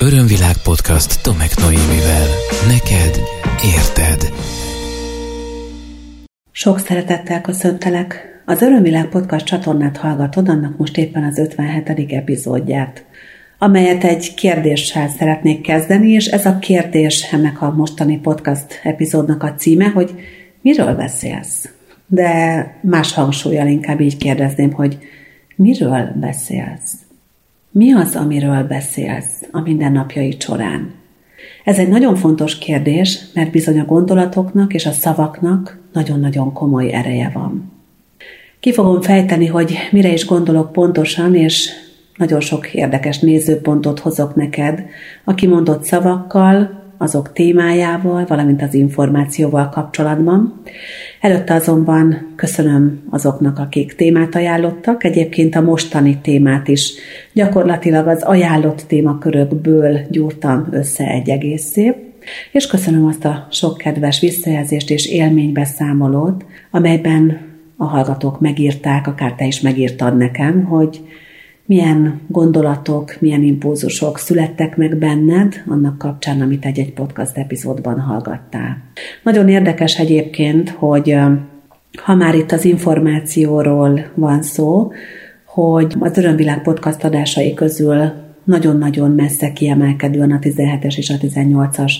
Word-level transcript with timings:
Örömvilág 0.00 0.56
podcast 0.62 1.22
Tomek 1.22 1.56
Noémivel. 1.56 2.26
Neked 2.68 3.20
érted. 3.76 4.32
Sok 6.50 6.78
szeretettel 6.78 7.40
köszöntelek. 7.40 8.40
Az 8.44 8.62
Örömvilág 8.62 9.08
podcast 9.08 9.46
csatornát 9.46 9.96
hallgatod, 9.96 10.48
annak 10.48 10.76
most 10.76 10.96
éppen 10.96 11.24
az 11.24 11.38
57. 11.38 12.12
epizódját, 12.12 13.04
amelyet 13.58 14.04
egy 14.04 14.34
kérdéssel 14.34 15.08
szeretnék 15.08 15.60
kezdeni, 15.60 16.10
és 16.10 16.26
ez 16.26 16.46
a 16.46 16.58
kérdés 16.58 17.32
ennek 17.32 17.62
a 17.62 17.74
mostani 17.74 18.18
podcast 18.18 18.80
epizódnak 18.82 19.42
a 19.42 19.54
címe, 19.54 19.88
hogy 19.88 20.14
miről 20.60 20.94
beszélsz? 20.94 21.68
De 22.06 22.66
más 22.82 23.14
hangsúlyjal 23.14 23.66
inkább 23.66 24.00
így 24.00 24.16
kérdezném, 24.16 24.72
hogy 24.72 24.98
miről 25.56 26.12
beszélsz? 26.20 27.07
Mi 27.70 27.92
az, 27.92 28.16
amiről 28.16 28.62
beszélsz 28.62 29.42
a 29.50 29.60
mindennapjai 29.60 30.36
során? 30.38 30.94
Ez 31.64 31.78
egy 31.78 31.88
nagyon 31.88 32.16
fontos 32.16 32.58
kérdés, 32.58 33.20
mert 33.34 33.50
bizony 33.50 33.80
a 33.80 33.84
gondolatoknak 33.84 34.74
és 34.74 34.86
a 34.86 34.92
szavaknak 34.92 35.80
nagyon-nagyon 35.92 36.52
komoly 36.52 36.92
ereje 36.92 37.30
van. 37.34 37.72
Ki 38.60 38.72
fogom 38.72 39.00
fejteni, 39.00 39.46
hogy 39.46 39.76
mire 39.90 40.12
is 40.12 40.26
gondolok 40.26 40.72
pontosan, 40.72 41.34
és 41.34 41.70
nagyon 42.16 42.40
sok 42.40 42.74
érdekes 42.74 43.18
nézőpontot 43.18 43.98
hozok 43.98 44.34
neked 44.34 44.84
a 45.24 45.34
kimondott 45.34 45.84
szavakkal, 45.84 46.77
azok 46.98 47.32
témájával, 47.32 48.24
valamint 48.26 48.62
az 48.62 48.74
információval 48.74 49.68
kapcsolatban. 49.68 50.62
Előtte 51.20 51.54
azonban 51.54 52.32
köszönöm 52.36 53.00
azoknak, 53.10 53.58
akik 53.58 53.94
témát 53.94 54.34
ajánlottak. 54.34 55.04
Egyébként 55.04 55.54
a 55.54 55.60
mostani 55.60 56.18
témát 56.22 56.68
is 56.68 56.92
gyakorlatilag 57.32 58.06
az 58.06 58.22
ajánlott 58.22 58.84
témakörökből 58.86 60.00
gyúrtam 60.10 60.68
össze 60.70 61.04
egy 61.04 61.28
egészé. 61.28 61.94
És 62.52 62.66
köszönöm 62.66 63.06
azt 63.06 63.24
a 63.24 63.46
sok 63.50 63.76
kedves 63.76 64.20
visszajelzést 64.20 64.90
és 64.90 65.06
élménybeszámolót, 65.06 66.44
amelyben 66.70 67.40
a 67.76 67.84
hallgatók 67.84 68.40
megírták, 68.40 69.06
akár 69.06 69.34
te 69.34 69.46
is 69.46 69.60
megírtad 69.60 70.16
nekem, 70.16 70.64
hogy 70.64 71.00
milyen 71.68 72.20
gondolatok, 72.26 73.16
milyen 73.20 73.42
impulzusok 73.42 74.18
születtek 74.18 74.76
meg 74.76 74.96
benned 74.96 75.62
annak 75.66 75.98
kapcsán, 75.98 76.40
amit 76.40 76.64
egy-egy 76.64 76.92
podcast 76.92 77.36
epizódban 77.36 78.00
hallgattál. 78.00 78.82
Nagyon 79.22 79.48
érdekes 79.48 79.98
egyébként, 79.98 80.70
hogy 80.70 81.16
ha 82.02 82.14
már 82.14 82.34
itt 82.34 82.52
az 82.52 82.64
információról 82.64 84.10
van 84.14 84.42
szó, 84.42 84.92
hogy 85.46 85.94
az 85.98 86.18
Örömvilág 86.18 86.62
podcast 86.62 87.04
adásai 87.04 87.54
közül 87.54 88.12
nagyon-nagyon 88.44 89.10
messze 89.10 89.52
kiemelkedően 89.52 90.30
a 90.30 90.38
17-es 90.38 90.96
és 90.96 91.10
a 91.10 91.14
18-as 91.14 91.92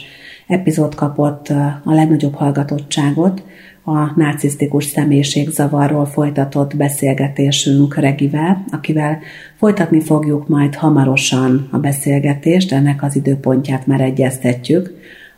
epizód 0.46 0.94
kapott 0.94 1.48
a 1.84 1.92
legnagyobb 1.92 2.34
hallgatottságot, 2.34 3.42
a 3.88 4.12
narcisztikus 4.16 4.84
személyiségzavarról 4.84 6.06
folytatott 6.06 6.76
beszélgetésünk 6.76 7.96
Regivel, 7.96 8.64
akivel 8.70 9.18
folytatni 9.56 10.00
fogjuk 10.00 10.48
majd 10.48 10.74
hamarosan 10.74 11.68
a 11.70 11.78
beszélgetést, 11.78 12.72
ennek 12.72 13.02
az 13.02 13.16
időpontját 13.16 13.86
már 13.86 14.00
egyeztetjük, 14.00 14.90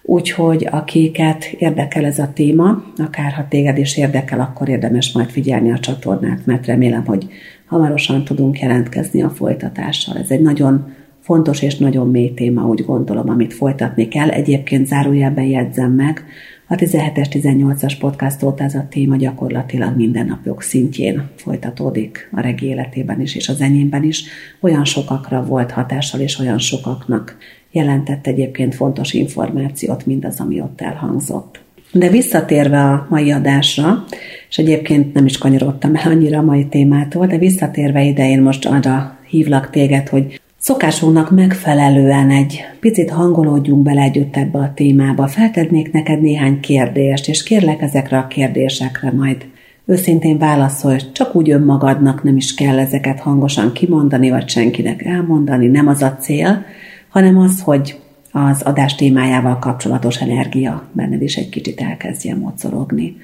úgyhogy 0.02 0.68
akiket 0.70 1.44
érdekel 1.44 2.04
ez 2.04 2.18
a 2.18 2.30
téma, 2.34 2.82
akár 2.96 3.32
ha 3.32 3.48
téged 3.48 3.78
is 3.78 3.96
érdekel, 3.96 4.40
akkor 4.40 4.68
érdemes 4.68 5.12
majd 5.12 5.28
figyelni 5.28 5.72
a 5.72 5.78
csatornát, 5.78 6.46
mert 6.46 6.66
remélem, 6.66 7.04
hogy 7.04 7.26
hamarosan 7.66 8.24
tudunk 8.24 8.60
jelentkezni 8.60 9.22
a 9.22 9.30
folytatással. 9.30 10.16
Ez 10.16 10.30
egy 10.30 10.42
nagyon 10.42 10.94
fontos 11.20 11.62
és 11.62 11.76
nagyon 11.76 12.10
mély 12.10 12.34
téma, 12.34 12.66
úgy 12.66 12.84
gondolom, 12.84 13.28
amit 13.28 13.54
folytatni 13.54 14.08
kell. 14.08 14.28
Egyébként 14.28 14.86
zárójelben 14.86 15.44
jegyzem 15.44 15.92
meg, 15.92 16.24
a 16.72 16.74
17-es, 16.74 17.26
18-as 17.30 17.94
podcast 17.98 18.42
óta 18.42 18.64
ez 18.64 18.74
a 18.74 18.86
téma 18.90 19.16
gyakorlatilag 19.16 19.96
mindennapok 19.96 20.62
szintjén 20.62 21.28
folytatódik 21.36 22.28
a 22.33 22.40
regi 22.40 22.67
életében 22.67 23.20
is, 23.20 23.34
és 23.34 23.48
az 23.48 23.61
enyémben 23.61 24.02
is. 24.02 24.24
Olyan 24.61 24.84
sokakra 24.84 25.45
volt 25.45 25.70
hatással, 25.70 26.20
és 26.20 26.39
olyan 26.39 26.58
sokaknak 26.58 27.36
jelentett 27.70 28.27
egyébként 28.27 28.74
fontos 28.74 29.12
információt, 29.12 30.06
mindaz, 30.06 30.40
ami 30.40 30.61
ott 30.61 30.80
elhangzott. 30.80 31.61
De 31.92 32.08
visszatérve 32.08 32.80
a 32.80 33.06
mai 33.08 33.30
adásra, 33.30 34.05
és 34.48 34.58
egyébként 34.58 35.14
nem 35.14 35.27
is 35.27 35.39
kanyarodtam 35.39 35.96
el 35.96 36.11
annyira 36.11 36.39
a 36.39 36.42
mai 36.42 36.66
témától, 36.66 37.27
de 37.27 37.39
visszatérve 37.39 38.02
ide 38.02 38.28
én 38.28 38.42
most 38.42 38.66
arra 38.66 39.18
hívlak 39.28 39.70
téged, 39.70 40.08
hogy 40.08 40.39
Szokásunknak 40.62 41.30
megfelelően 41.30 42.30
egy 42.30 42.60
picit 42.80 43.10
hangolódjunk 43.10 43.82
bele 43.82 44.02
együtt 44.02 44.36
ebbe 44.36 44.58
a 44.58 44.72
témába. 44.74 45.26
Feltednék 45.26 45.92
neked 45.92 46.20
néhány 46.20 46.60
kérdést, 46.60 47.28
és 47.28 47.42
kérlek 47.42 47.82
ezekre 47.82 48.18
a 48.18 48.26
kérdésekre 48.26 49.12
majd 49.12 49.46
őszintén 49.86 50.38
válaszolj, 50.38 50.98
csak 51.12 51.34
úgy 51.34 51.50
önmagadnak 51.50 52.22
nem 52.22 52.36
is 52.36 52.54
kell 52.54 52.78
ezeket 52.78 53.20
hangosan 53.20 53.72
kimondani, 53.72 54.30
vagy 54.30 54.48
senkinek 54.48 55.04
elmondani, 55.04 55.66
nem 55.66 55.88
az 55.88 56.02
a 56.02 56.16
cél, 56.16 56.64
hanem 57.08 57.38
az, 57.38 57.60
hogy 57.60 57.98
az 58.32 58.62
adás 58.62 58.94
témájával 58.94 59.58
kapcsolatos 59.58 60.20
energia 60.20 60.88
benned 60.92 61.22
is 61.22 61.36
egy 61.36 61.48
kicsit 61.48 61.80
elkezdjen 61.80 62.38
mocorogni 62.38 63.16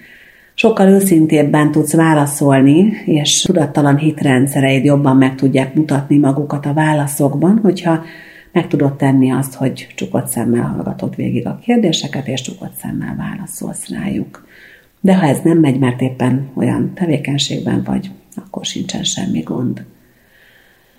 sokkal 0.58 0.88
őszintébben 0.88 1.70
tudsz 1.70 1.92
válaszolni, 1.92 2.92
és 3.04 3.42
tudattalan 3.42 3.96
hitrendszereid 3.96 4.84
jobban 4.84 5.16
meg 5.16 5.34
tudják 5.34 5.74
mutatni 5.74 6.18
magukat 6.18 6.66
a 6.66 6.72
válaszokban, 6.72 7.58
hogyha 7.62 8.02
meg 8.52 8.68
tudod 8.68 8.96
tenni 8.96 9.32
azt, 9.32 9.54
hogy 9.54 9.86
csukott 9.94 10.26
szemmel 10.26 10.62
hallgatod 10.62 11.16
végig 11.16 11.46
a 11.46 11.58
kérdéseket, 11.62 12.26
és 12.26 12.40
csukott 12.40 12.74
szemmel 12.80 13.16
válaszolsz 13.16 13.88
rájuk. 13.88 14.46
De 15.00 15.16
ha 15.16 15.26
ez 15.26 15.38
nem 15.42 15.58
megy, 15.58 15.78
mert 15.78 16.00
éppen 16.00 16.48
olyan 16.54 16.92
tevékenységben 16.94 17.82
vagy, 17.82 18.10
akkor 18.36 18.64
sincsen 18.64 19.02
semmi 19.02 19.40
gond. 19.40 19.84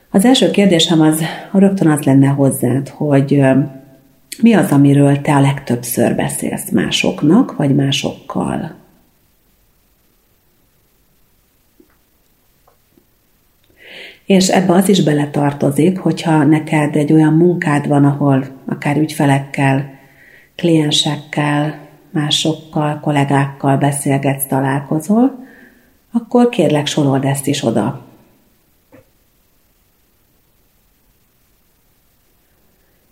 Az 0.09 0.25
első 0.25 0.51
kérdésem 0.51 1.01
az 1.01 1.21
rögtön 1.51 1.87
az 1.87 2.03
lenne 2.03 2.27
hozzád, 2.27 2.89
hogy 2.89 3.41
mi 4.41 4.53
az, 4.53 4.71
amiről 4.71 5.21
te 5.21 5.35
a 5.35 5.41
legtöbbször 5.41 6.15
beszélsz 6.15 6.69
másoknak, 6.69 7.55
vagy 7.55 7.75
másokkal? 7.75 8.85
És 14.27 14.47
ebbe 14.47 14.73
az 14.73 14.89
is 14.89 15.03
beletartozik, 15.03 15.99
hogyha 15.99 16.43
neked 16.43 16.95
egy 16.95 17.13
olyan 17.13 17.33
munkád 17.33 17.87
van, 17.87 18.05
ahol 18.05 18.45
akár 18.65 18.97
ügyfelekkel, 18.97 19.89
kliensekkel, 20.55 21.79
másokkal, 22.09 22.99
kollégákkal 22.99 23.77
beszélgetsz, 23.77 24.47
találkozol, 24.47 25.45
akkor 26.11 26.49
kérlek 26.49 26.85
sorold 26.85 27.23
ezt 27.23 27.47
is 27.47 27.63
oda. 27.63 28.05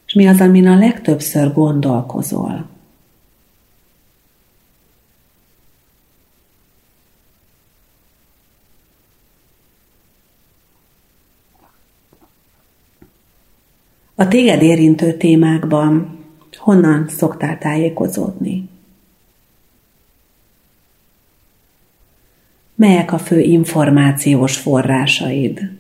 És 0.06 0.14
mi 0.14 0.28
az, 0.28 0.42
amin 0.42 0.68
a 0.68 0.78
legtöbbször 0.78 1.54
gondolkozol? 1.54 2.75
A 14.16 14.28
téged 14.28 14.62
érintő 14.62 15.18
témákban 15.18 16.24
honnan 16.58 17.08
szoktál 17.08 17.58
tájékozódni? 17.58 18.70
Melyek 22.76 23.12
a 23.12 23.18
fő 23.18 23.40
információs 23.40 24.58
forrásaid? 24.58 25.78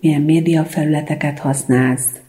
Milyen 0.00 0.20
médiafelületeket 0.20 1.38
használsz? 1.38 2.20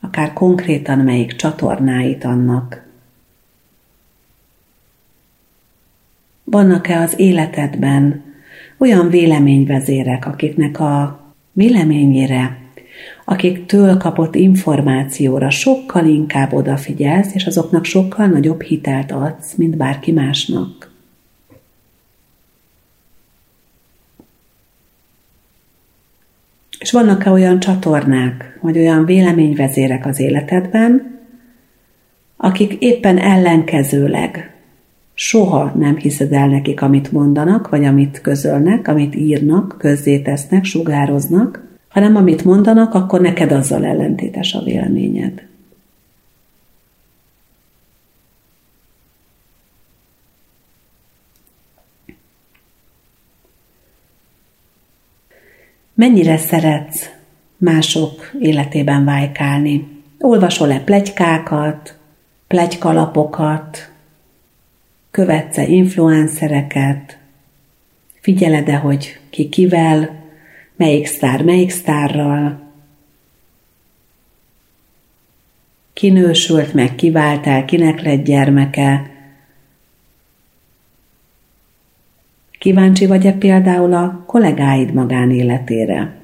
Akár 0.00 0.32
konkrétan 0.32 0.98
melyik 0.98 1.36
csatornáit 1.36 2.24
annak? 2.24 2.86
Vannak-e 6.44 7.00
az 7.00 7.18
életedben 7.18 8.31
olyan 8.82 9.08
véleményvezérek, 9.08 10.26
akiknek 10.26 10.80
a 10.80 11.20
véleményére, 11.52 12.60
től 13.66 13.96
kapott 13.96 14.34
információra 14.34 15.50
sokkal 15.50 16.06
inkább 16.06 16.52
odafigyelsz, 16.52 17.34
és 17.34 17.46
azoknak 17.46 17.84
sokkal 17.84 18.26
nagyobb 18.26 18.62
hitelt 18.62 19.12
adsz, 19.12 19.54
mint 19.54 19.76
bárki 19.76 20.12
másnak. 20.12 20.90
És 26.78 26.90
vannak-e 26.90 27.30
olyan 27.30 27.60
csatornák, 27.60 28.58
vagy 28.60 28.78
olyan 28.78 29.04
véleményvezérek 29.04 30.06
az 30.06 30.20
életedben, 30.20 31.20
akik 32.36 32.76
éppen 32.78 33.18
ellenkezőleg 33.18 34.52
soha 35.22 35.72
nem 35.76 35.96
hiszed 35.96 36.32
el 36.32 36.48
nekik, 36.48 36.82
amit 36.82 37.12
mondanak, 37.12 37.68
vagy 37.68 37.84
amit 37.84 38.20
közölnek, 38.20 38.88
amit 38.88 39.14
írnak, 39.14 39.74
közzétesznek, 39.78 40.64
sugároznak, 40.64 41.64
hanem 41.88 42.16
amit 42.16 42.44
mondanak, 42.44 42.94
akkor 42.94 43.20
neked 43.20 43.52
azzal 43.52 43.84
ellentétes 43.84 44.54
a 44.54 44.62
véleményed. 44.62 45.46
Mennyire 55.94 56.36
szeretsz 56.36 57.08
mások 57.56 58.30
életében 58.40 59.04
vájkálni? 59.04 59.88
Olvasol-e 60.18 60.80
plegykákat, 60.80 61.96
plegykalapokat, 62.46 63.91
követsz-e 65.12 65.66
influencereket, 65.66 67.18
figyeled-e, 68.20 68.76
hogy 68.76 69.20
ki 69.30 69.48
kivel, 69.48 70.24
melyik 70.76 71.06
sztár 71.06 71.42
melyik 71.42 71.70
sztárral, 71.70 72.60
kinősült 75.92 76.74
meg, 76.74 76.94
kiváltál, 76.94 77.64
kinek 77.64 78.02
lett 78.02 78.24
gyermeke. 78.24 79.10
Kíváncsi 82.58 83.06
vagy-e 83.06 83.32
például 83.32 83.94
a 83.94 84.22
kollégáid 84.26 84.92
magánéletére? 84.92 86.16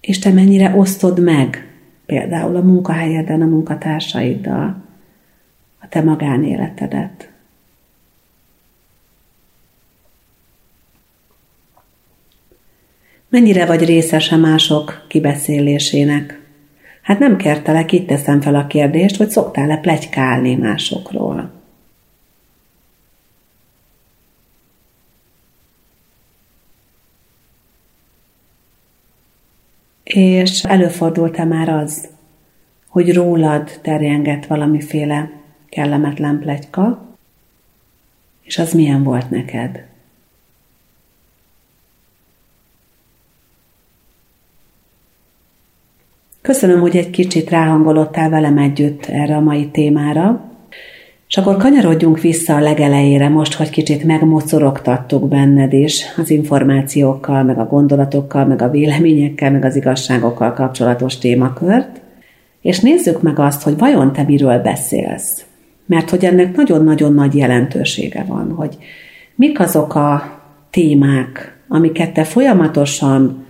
És 0.00 0.18
te 0.18 0.30
mennyire 0.30 0.74
osztod 0.76 1.20
meg 1.20 1.66
például 2.06 2.56
a 2.56 2.62
munkahelyeden 2.62 3.42
a 3.42 3.46
munkatársaiddal 3.46 4.81
a 5.82 5.88
te 5.88 6.02
magánéletedet? 6.02 7.30
Mennyire 13.28 13.66
vagy 13.66 13.84
részese 13.84 14.36
mások 14.36 15.04
kibeszélésének? 15.08 16.40
Hát 17.02 17.18
nem 17.18 17.36
kertelek, 17.36 17.92
itt 17.92 18.06
teszem 18.06 18.40
fel 18.40 18.54
a 18.54 18.66
kérdést, 18.66 19.16
hogy 19.16 19.28
szoktál-e 19.28 19.76
plegykálni 19.76 20.54
másokról? 20.54 21.50
És 30.02 30.64
előfordult-e 30.64 31.44
már 31.44 31.68
az, 31.68 32.08
hogy 32.88 33.14
rólad 33.14 33.78
terjengett 33.82 34.46
valamiféle 34.46 35.41
kellemetlen 35.72 36.38
plegyka, 36.38 37.02
és 38.42 38.58
az 38.58 38.72
milyen 38.72 39.02
volt 39.02 39.30
neked? 39.30 39.84
Köszönöm, 46.42 46.80
hogy 46.80 46.96
egy 46.96 47.10
kicsit 47.10 47.50
ráhangolódtál 47.50 48.30
velem 48.30 48.58
együtt 48.58 49.06
erre 49.06 49.36
a 49.36 49.40
mai 49.40 49.68
témára, 49.68 50.50
és 51.28 51.36
akkor 51.36 51.56
kanyarodjunk 51.56 52.20
vissza 52.20 52.56
a 52.56 52.60
legelejére, 52.60 53.28
most, 53.28 53.54
hogy 53.54 53.70
kicsit 53.70 54.04
megmocorogtattuk 54.04 55.28
benned 55.28 55.72
is 55.72 56.04
az 56.16 56.30
információkkal, 56.30 57.42
meg 57.42 57.58
a 57.58 57.66
gondolatokkal, 57.66 58.44
meg 58.44 58.62
a 58.62 58.70
véleményekkel, 58.70 59.50
meg 59.50 59.64
az 59.64 59.76
igazságokkal 59.76 60.52
kapcsolatos 60.52 61.18
témakört, 61.18 62.00
és 62.60 62.80
nézzük 62.80 63.22
meg 63.22 63.38
azt, 63.38 63.62
hogy 63.62 63.78
vajon 63.78 64.12
te 64.12 64.22
miről 64.22 64.58
beszélsz. 64.58 65.44
Mert 65.86 66.10
hogy 66.10 66.24
ennek 66.24 66.56
nagyon-nagyon 66.56 67.14
nagy 67.14 67.34
jelentősége 67.34 68.24
van, 68.28 68.50
hogy 68.50 68.78
mik 69.34 69.60
azok 69.60 69.94
a 69.94 70.40
témák, 70.70 71.56
amiket 71.68 72.12
te 72.12 72.24
folyamatosan 72.24 73.44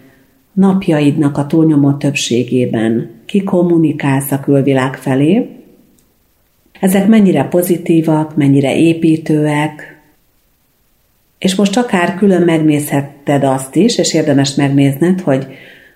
napjaidnak 0.52 1.38
a 1.38 1.46
túlnyomó 1.46 1.93
többségében 1.93 3.11
kikommunikálsz 3.26 4.32
a 4.32 4.40
külvilág 4.40 4.96
felé, 4.96 5.49
ezek 6.81 7.08
mennyire 7.08 7.44
pozitívak, 7.44 8.37
mennyire 8.37 8.76
építőek, 8.76 10.00
és 11.38 11.55
most 11.55 11.76
akár 11.76 12.14
külön 12.14 12.43
megnézhetted 12.43 13.44
azt 13.44 13.76
is, 13.76 13.99
és 13.99 14.14
érdemes 14.14 14.55
megnézned, 14.55 15.20
hogy 15.20 15.46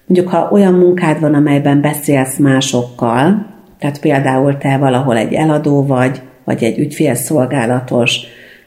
mondjuk 0.07 0.33
ha 0.33 0.49
olyan 0.53 0.75
munkád 0.75 1.21
van, 1.21 1.35
amelyben 1.35 1.81
beszélsz 1.81 2.37
másokkal, 2.37 3.55
tehát 3.79 4.01
például 4.01 4.59
te 4.59 4.77
valahol 4.77 5.17
egy 5.17 5.33
eladó 5.33 5.87
vagy, 5.87 6.23
vagy 6.45 6.65
egy 6.65 6.79
ügyfélszolgálatos, 6.79 8.21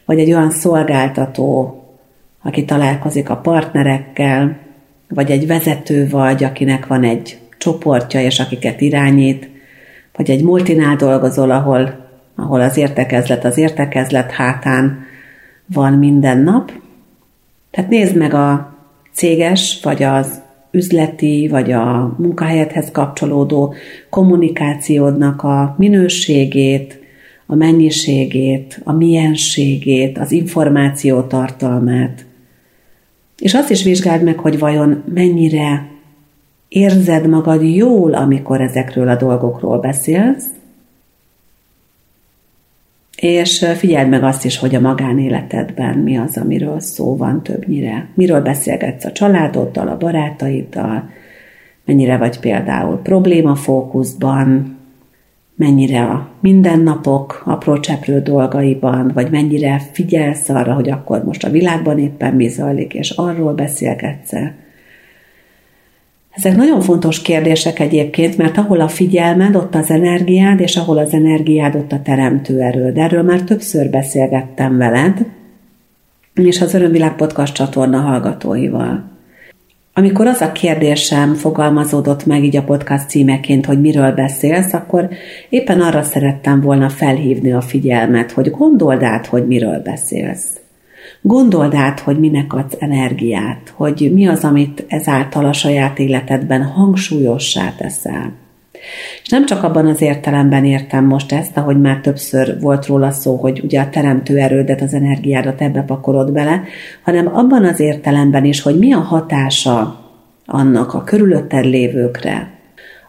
vagy 0.05 0.19
egy 0.19 0.31
olyan 0.33 0.51
szolgáltató, 0.51 1.83
aki 2.43 2.65
találkozik 2.65 3.29
a 3.29 3.37
partnerekkel, 3.37 4.57
vagy 5.07 5.31
egy 5.31 5.47
vezető 5.47 6.07
vagy, 6.09 6.43
akinek 6.43 6.87
van 6.87 7.03
egy 7.03 7.39
csoportja, 7.57 8.21
és 8.21 8.39
akiket 8.39 8.81
irányít, 8.81 9.49
vagy 10.15 10.29
egy 10.29 10.43
multinál 10.43 10.95
dolgozol, 10.95 11.51
ahol, 11.51 12.07
ahol 12.35 12.61
az 12.61 12.77
értekezlet 12.77 13.45
az 13.45 13.57
értekezlet 13.57 14.31
hátán 14.31 14.99
van 15.65 15.93
minden 15.93 16.37
nap. 16.37 16.71
Tehát 17.71 17.89
nézd 17.89 18.15
meg 18.15 18.33
a 18.33 18.77
céges, 19.13 19.79
vagy 19.83 20.03
az 20.03 20.41
üzleti, 20.71 21.47
vagy 21.47 21.71
a 21.71 22.15
munkahelyethez 22.17 22.91
kapcsolódó 22.91 23.73
kommunikációdnak 24.09 25.43
a 25.43 25.75
minőségét, 25.77 26.99
a 27.45 27.55
mennyiségét, 27.55 28.81
a 28.83 28.93
mienségét, 28.93 30.17
az 30.17 30.31
információ 30.31 31.21
tartalmát, 31.21 32.25
és 33.39 33.53
azt 33.53 33.69
is 33.69 33.83
vizsgáld 33.83 34.23
meg, 34.23 34.39
hogy 34.39 34.59
vajon 34.59 35.03
mennyire 35.13 35.87
érzed 36.67 37.27
magad 37.27 37.75
jól, 37.75 38.13
amikor 38.13 38.61
ezekről 38.61 39.07
a 39.07 39.15
dolgokról 39.15 39.79
beszélsz, 39.79 40.45
és 43.19 43.65
figyeld 43.77 44.09
meg 44.09 44.23
azt 44.23 44.45
is, 44.45 44.57
hogy 44.57 44.75
a 44.75 44.79
magánéletedben 44.79 45.97
mi 45.97 46.17
az, 46.17 46.37
amiről 46.37 46.79
szó 46.79 47.15
van 47.15 47.43
többnyire. 47.43 48.07
Miről 48.13 48.41
beszélgetsz 48.41 49.05
a 49.05 49.11
családoddal, 49.11 49.87
a 49.87 49.97
barátaiddal, 49.97 51.09
mennyire 51.85 52.17
vagy 52.17 52.39
például 52.39 52.97
problémafókuszban, 52.97 54.77
mennyire 55.55 56.03
a 56.03 56.29
mindennapok 56.39 57.41
apró 57.45 57.79
cseprő 57.79 58.21
dolgaiban, 58.21 59.11
vagy 59.13 59.31
mennyire 59.31 59.81
figyelsz 59.91 60.49
arra, 60.49 60.73
hogy 60.73 60.89
akkor 60.89 61.23
most 61.23 61.43
a 61.43 61.49
világban 61.49 61.99
éppen 61.99 62.33
mi 62.33 62.47
zajlik, 62.47 62.93
és 62.93 63.09
arról 63.09 63.53
beszélgetsz 63.53 64.33
-e. 64.33 64.55
Ezek 66.31 66.55
nagyon 66.55 66.81
fontos 66.81 67.21
kérdések 67.21 67.79
egyébként, 67.79 68.37
mert 68.37 68.57
ahol 68.57 68.81
a 68.81 68.87
figyelmed, 68.87 69.55
ott 69.55 69.75
az 69.75 69.89
energiád, 69.89 70.59
és 70.59 70.75
ahol 70.77 70.97
az 70.97 71.13
energiád, 71.13 71.75
ott 71.75 71.91
a 71.91 72.01
teremtő 72.01 72.61
erőd. 72.61 72.97
Erről 72.97 73.23
már 73.23 73.41
többször 73.41 73.89
beszélgettem 73.89 74.77
veled, 74.77 75.25
és 76.33 76.61
az 76.61 76.73
Örömvilág 76.73 77.15
Podcast 77.15 77.53
csatorna 77.53 77.99
hallgatóival. 77.99 79.17
Amikor 79.93 80.27
az 80.27 80.41
a 80.41 80.51
kérdésem 80.51 81.33
fogalmazódott 81.33 82.25
meg 82.25 82.43
így 82.43 82.57
a 82.57 82.63
podcast 82.63 83.09
címeként, 83.09 83.65
hogy 83.65 83.81
miről 83.81 84.11
beszélsz, 84.11 84.73
akkor 84.73 85.09
éppen 85.49 85.81
arra 85.81 86.03
szerettem 86.03 86.61
volna 86.61 86.89
felhívni 86.89 87.51
a 87.51 87.61
figyelmet, 87.61 88.31
hogy 88.31 88.51
gondold 88.51 89.03
át, 89.03 89.25
hogy 89.25 89.47
miről 89.47 89.81
beszélsz. 89.81 90.59
Gondold 91.21 91.73
át, 91.73 91.99
hogy 91.99 92.19
minek 92.19 92.53
adsz 92.53 92.75
energiát, 92.79 93.73
hogy 93.75 94.11
mi 94.13 94.27
az, 94.27 94.43
amit 94.43 94.85
ezáltal 94.87 95.45
a 95.45 95.53
saját 95.53 95.99
életedben 95.99 96.63
hangsúlyossá 96.63 97.73
teszel. 97.77 98.33
És 99.23 99.29
nem 99.29 99.45
csak 99.45 99.63
abban 99.63 99.87
az 99.87 100.01
értelemben 100.01 100.65
értem 100.65 101.05
most 101.05 101.31
ezt, 101.31 101.57
ahogy 101.57 101.79
már 101.79 101.99
többször 102.01 102.59
volt 102.59 102.85
róla 102.85 103.11
szó, 103.11 103.35
hogy 103.35 103.61
ugye 103.63 103.81
a 103.81 103.89
teremtő 103.89 104.37
erődet, 104.37 104.81
az 104.81 104.93
energiádat 104.93 105.61
ebbe 105.61 105.81
pakolod 105.81 106.31
bele, 106.31 106.63
hanem 107.03 107.35
abban 107.35 107.65
az 107.65 107.79
értelemben 107.79 108.45
is, 108.45 108.61
hogy 108.61 108.77
mi 108.77 108.93
a 108.93 108.99
hatása 108.99 109.99
annak 110.45 110.93
a 110.93 111.03
körülötted 111.03 111.65
lévőkre, 111.65 112.51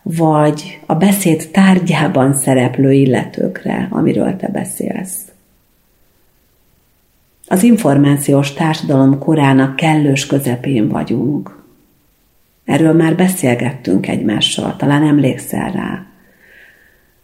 vagy 0.02 0.80
a 0.86 0.94
beszéd 0.94 1.48
tárgyában 1.52 2.34
szereplő 2.34 2.92
illetőkre, 2.92 3.88
amiről 3.90 4.36
te 4.36 4.48
beszélsz. 4.48 5.29
Az 7.52 7.62
információs 7.62 8.52
társadalom 8.52 9.18
korának 9.18 9.76
kellős 9.76 10.26
közepén 10.26 10.88
vagyunk. 10.88 11.62
Erről 12.64 12.92
már 12.92 13.16
beszélgettünk 13.16 14.08
egymással, 14.08 14.76
talán 14.76 15.02
emlékszel 15.02 15.70
rá. 15.70 16.06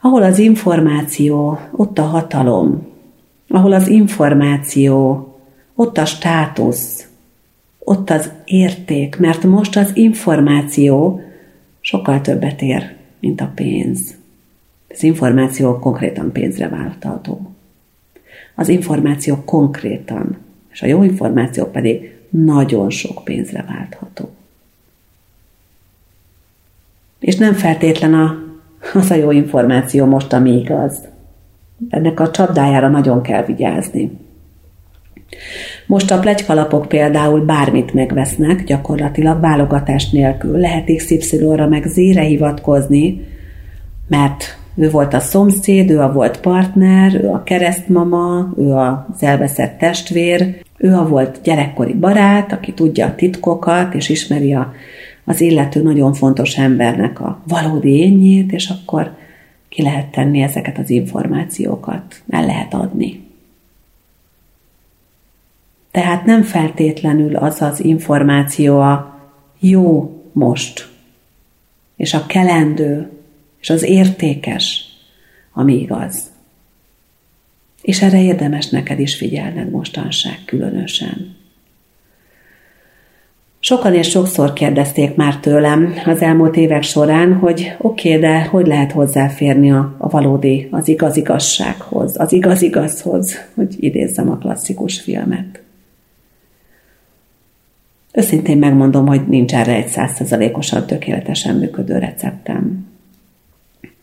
Ahol 0.01 0.23
az 0.23 0.39
információ, 0.39 1.59
ott 1.73 1.99
a 1.99 2.03
hatalom. 2.03 2.87
Ahol 3.49 3.73
az 3.73 3.89
információ, 3.89 5.27
ott 5.75 5.99
a 5.99 6.05
státusz, 6.05 7.07
ott 7.79 8.11
az 8.11 8.31
érték, 8.45 9.19
mert 9.19 9.43
most 9.43 9.77
az 9.77 9.91
információ 9.95 11.21
sokkal 11.81 12.21
többet 12.21 12.63
ér, 12.63 12.97
mint 13.21 13.41
a 13.41 13.53
pénz. 13.55 14.15
Az 14.89 15.03
információ 15.03 15.79
konkrétan 15.79 16.33
pénzre 16.33 16.69
váltható. 16.69 17.56
Az 18.59 18.69
információ 18.69 19.43
konkrétan, 19.45 20.37
és 20.73 20.83
a 20.83 20.87
jó 20.87 21.03
információ 21.03 21.65
pedig 21.65 22.15
nagyon 22.31 22.91
sok 22.91 23.25
pénzre 23.25 23.65
váltható. 23.69 24.31
És 27.19 27.37
nem 27.37 27.53
feltétlen 27.53 28.15
a, 28.15 28.39
az 28.95 29.11
a 29.11 29.15
jó 29.15 29.31
információ 29.31 30.05
most, 30.05 30.33
ami 30.33 30.51
igaz. 30.51 30.99
Ennek 31.89 32.21
a 32.21 32.31
csapdájára 32.31 32.89
nagyon 32.89 33.23
kell 33.23 33.45
vigyázni. 33.45 34.11
Most 35.87 36.11
a 36.11 36.19
plegykalapok 36.19 36.89
például 36.89 37.41
bármit 37.41 37.95
megvesznek, 37.95 38.65
gyakorlatilag 38.65 39.41
válogatás 39.41 40.11
nélkül. 40.11 40.59
Lehet 40.59 40.97
XY-ra 40.97 41.69
meg 41.69 41.85
Z-re 41.87 42.23
hivatkozni, 42.23 43.27
mert 44.09 44.59
ő 44.77 44.91
volt 44.91 45.15
a 45.15 45.21
szomszéd, 45.21 45.91
ő 45.91 46.01
a 46.01 46.13
volt 46.13 46.41
partner, 46.41 47.15
ő 47.15 47.29
a 47.29 47.43
keresztmama, 47.43 48.53
ő 48.59 48.73
az 48.73 49.23
elveszett 49.23 49.79
testvér, 49.79 50.65
ő 50.79 50.95
a 50.95 51.09
volt 51.09 51.41
gyerekkori 51.43 51.95
barát, 51.95 52.53
aki 52.53 52.73
tudja 52.73 53.07
a 53.07 53.15
titkokat, 53.15 53.95
és 53.95 54.09
ismeri 54.09 54.55
a, 54.55 54.73
az 55.25 55.41
illető 55.41 55.83
nagyon 55.83 56.13
fontos 56.13 56.57
embernek 56.57 57.21
a 57.21 57.43
valódi 57.47 57.97
énjét, 58.01 58.53
és 58.53 58.69
akkor 58.69 59.15
ki 59.69 59.83
lehet 59.83 60.07
tenni 60.07 60.41
ezeket 60.41 60.79
az 60.79 60.91
információkat, 60.91 62.23
el 62.29 62.47
lehet 62.47 62.75
adni. 62.75 63.25
Tehát 65.91 66.25
nem 66.25 66.43
feltétlenül 66.43 67.37
az 67.37 67.63
az 67.63 67.85
információ 67.85 68.81
a 68.81 69.21
jó 69.59 70.11
most, 70.33 70.89
és 71.97 72.15
a 72.15 72.27
kelendő, 72.27 73.11
és 73.67 73.73
az 73.73 73.83
értékes, 73.83 74.85
ami 75.53 75.81
igaz. 75.81 76.23
És 77.83 78.03
erre 78.03 78.23
érdemes 78.23 78.69
neked 78.69 78.99
is 78.99 79.17
figyelned 79.17 79.71
mostanság 79.71 80.39
különösen. 80.45 81.37
Sokan 83.61 83.95
és 83.95 84.09
sokszor 84.09 84.53
kérdezték 84.53 85.15
már 85.15 85.37
tőlem 85.41 85.95
az 86.05 86.21
elmúlt 86.21 86.57
évek 86.57 86.83
során, 86.83 87.35
hogy 87.35 87.75
oké, 87.79 88.09
okay, 88.09 88.21
de 88.21 88.45
hogy 88.45 88.67
lehet 88.67 88.93
hozzáférni 88.93 89.73
a, 89.73 89.95
a 89.99 90.09
valódi, 90.09 90.69
az 90.71 90.89
igaz 90.89 91.17
igazsághoz, 91.17 92.21
az 92.21 92.33
igaz 92.33 92.63
igazhoz, 92.63 93.37
hogy 93.55 93.77
idézzem 93.79 94.31
a 94.31 94.39
klasszikus 94.39 95.01
filmet. 95.01 95.63
Őszintén 98.13 98.59
megmondom, 98.59 99.07
hogy 99.07 99.29
nincs 99.29 99.55
erre 99.55 99.75
egy 99.75 99.89
százszerzalékosan 99.89 100.87
tökéletesen 100.87 101.57
működő 101.57 101.99
receptem. 101.99 102.86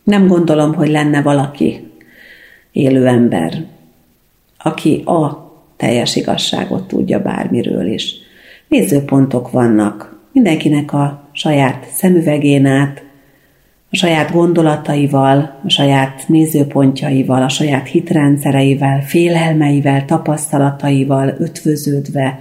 Nem 0.04 0.26
gondolom, 0.26 0.74
hogy 0.74 0.88
lenne 0.88 1.22
valaki, 1.22 1.90
élő 2.72 3.06
ember, 3.06 3.64
aki 4.58 5.02
a 5.04 5.52
teljes 5.76 6.16
igazságot 6.16 6.88
tudja 6.88 7.22
bármiről 7.22 7.86
is. 7.86 8.14
Nézőpontok 8.68 9.50
vannak, 9.50 10.18
mindenkinek 10.32 10.92
a 10.92 11.28
saját 11.32 11.86
szemüvegén 11.92 12.66
át, 12.66 13.02
a 13.90 13.96
saját 13.96 14.32
gondolataival, 14.32 15.60
a 15.64 15.68
saját 15.68 16.24
nézőpontjaival, 16.28 17.42
a 17.42 17.48
saját 17.48 17.86
hitrendszereivel, 17.86 19.02
félelmeivel, 19.02 20.04
tapasztalataival 20.04 21.34
ötvöződve 21.38 22.40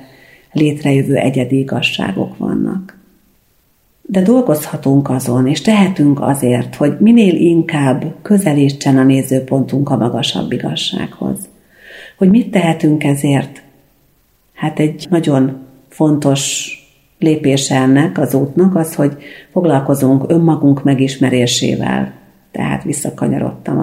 létrejövő 0.51 1.15
egyedi 1.15 1.59
igazságok 1.59 2.37
vannak. 2.37 3.02
De 4.05 4.21
dolgozhatunk 4.21 5.09
azon, 5.09 5.47
és 5.47 5.61
tehetünk 5.61 6.21
azért, 6.21 6.75
hogy 6.75 6.95
minél 6.99 7.35
inkább 7.35 8.15
közelítsen 8.21 8.97
a 8.97 9.03
nézőpontunk 9.03 9.89
a 9.89 9.97
magasabb 9.97 10.51
igazsághoz. 10.51 11.37
Hogy 12.17 12.29
mit 12.29 12.51
tehetünk 12.51 13.03
ezért? 13.03 13.61
Hát 14.53 14.79
egy 14.79 15.07
nagyon 15.09 15.57
fontos 15.89 16.71
lépése 17.19 17.75
ennek 17.75 18.17
az 18.17 18.33
útnak 18.33 18.75
az, 18.75 18.95
hogy 18.95 19.17
foglalkozunk 19.51 20.23
önmagunk 20.27 20.83
megismerésével. 20.83 22.13
Tehát 22.51 22.83
visszakanyarodtam 22.83 23.79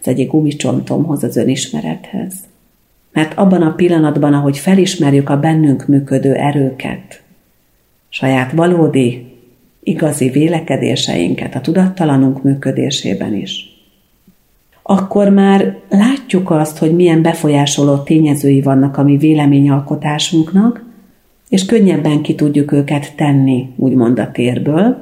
az 0.00 0.08
egyik 0.08 0.30
gumicsontomhoz, 0.30 1.22
az 1.22 1.36
önismerethez. 1.36 2.34
Mert 3.12 3.38
abban 3.38 3.62
a 3.62 3.74
pillanatban, 3.74 4.34
ahogy 4.34 4.58
felismerjük 4.58 5.28
a 5.28 5.40
bennünk 5.40 5.86
működő 5.86 6.34
erőket, 6.34 7.22
saját 8.08 8.52
valódi, 8.52 9.29
igazi 9.82 10.28
vélekedéseinket 10.28 11.54
a 11.54 11.60
tudattalanunk 11.60 12.42
működésében 12.42 13.34
is, 13.34 13.64
akkor 14.82 15.28
már 15.28 15.76
látjuk 15.88 16.50
azt, 16.50 16.78
hogy 16.78 16.94
milyen 16.94 17.22
befolyásoló 17.22 17.96
tényezői 17.96 18.60
vannak 18.60 18.96
a 18.96 19.02
mi 19.02 19.16
véleményalkotásunknak, 19.16 20.84
és 21.48 21.64
könnyebben 21.64 22.22
ki 22.22 22.34
tudjuk 22.34 22.72
őket 22.72 23.14
tenni, 23.16 23.68
úgymond 23.76 24.18
a 24.18 24.30
térből, 24.30 24.96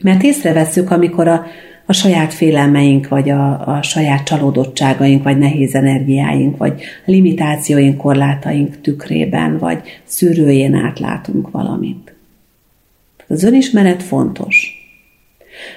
mert 0.00 0.22
észreveszünk, 0.22 0.90
amikor 0.90 1.28
a 1.28 1.44
a 1.90 1.92
saját 1.92 2.34
félelmeink, 2.34 3.08
vagy 3.08 3.30
a, 3.30 3.68
a 3.76 3.82
saját 3.82 4.24
csalódottságaink, 4.24 5.22
vagy 5.22 5.38
nehéz 5.38 5.74
energiáink, 5.74 6.56
vagy 6.56 6.82
limitációink, 7.04 7.96
korlátaink 7.96 8.80
tükrében, 8.80 9.58
vagy 9.58 9.80
szűrőjén 10.04 10.74
átlátunk 10.74 11.50
valamit. 11.50 12.14
Az 13.30 13.42
önismeret 13.42 14.02
fontos. 14.02 14.78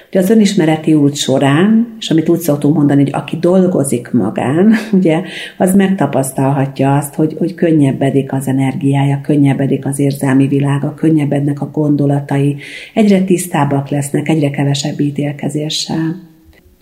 Ugye 0.08 0.20
az 0.20 0.30
önismereti 0.30 0.94
út 0.94 1.16
során, 1.16 1.96
és 2.00 2.10
amit 2.10 2.28
úgy 2.28 2.38
szoktunk 2.38 2.74
mondani, 2.76 3.02
hogy 3.02 3.12
aki 3.14 3.36
dolgozik 3.36 4.10
magán, 4.10 4.74
ugye, 4.92 5.22
az 5.58 5.74
megtapasztalhatja 5.74 6.96
azt, 6.96 7.14
hogy, 7.14 7.34
hogy 7.38 7.54
könnyebbedik 7.54 8.32
az 8.32 8.48
energiája, 8.48 9.20
könnyebbedik 9.22 9.86
az 9.86 9.98
érzelmi 9.98 10.46
világa, 10.46 10.94
könnyebednek 10.94 11.60
a 11.60 11.70
gondolatai, 11.72 12.56
egyre 12.94 13.22
tisztábbak 13.22 13.88
lesznek, 13.88 14.28
egyre 14.28 14.50
kevesebb 14.50 15.00
ítélkezéssel. 15.00 16.22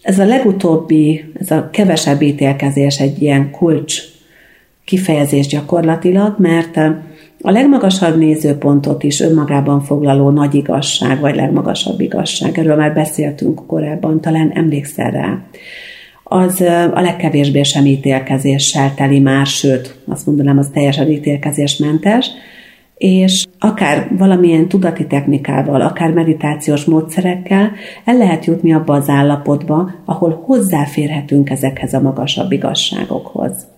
Ez 0.03 0.19
a 0.19 0.25
legutóbbi, 0.25 1.25
ez 1.41 1.51
a 1.51 1.71
kevesebb 1.71 2.23
ítélkezés 2.23 3.01
egy 3.01 3.23
ilyen 3.23 3.51
kulcs 3.51 4.03
kifejezés 4.85 5.47
gyakorlatilag, 5.47 6.35
mert 6.39 6.79
a 7.43 7.51
legmagasabb 7.51 8.19
nézőpontot 8.19 9.03
is 9.03 9.21
önmagában 9.21 9.81
foglaló 9.81 10.31
nagy 10.31 10.55
igazság, 10.55 11.21
vagy 11.21 11.35
legmagasabb 11.35 12.01
igazság, 12.01 12.59
erről 12.59 12.77
már 12.77 12.95
beszéltünk 12.95 13.67
korábban, 13.67 14.21
talán 14.21 14.51
emlékszel 14.55 15.11
rá, 15.11 15.39
az 16.25 16.61
a 16.95 17.01
legkevésbé 17.01 17.63
sem 17.63 17.87
ítélkezéssel 17.87 18.95
teli 18.95 19.19
már, 19.19 19.47
sőt, 19.47 19.99
azt 20.09 20.27
mondanám, 20.27 20.59
az 20.59 20.69
teljesen 20.73 21.11
ítélkezésmentes, 21.11 22.31
és 22.97 23.45
akár 23.59 24.09
valamilyen 24.19 24.69
tudati 24.69 25.07
technikával, 25.07 25.81
akár 25.81 26.11
meditációs 26.11 26.85
módszerekkel 26.85 27.73
el 28.05 28.17
lehet 28.17 28.45
jutni 28.45 28.73
abba 28.73 28.95
az 28.95 29.09
állapotba, 29.09 29.91
ahol 30.05 30.43
hozzáférhetünk 30.45 31.51
ezekhez 31.51 31.95
a 31.95 32.01
magasabb 32.01 32.53
igazságokhoz. 32.53 33.72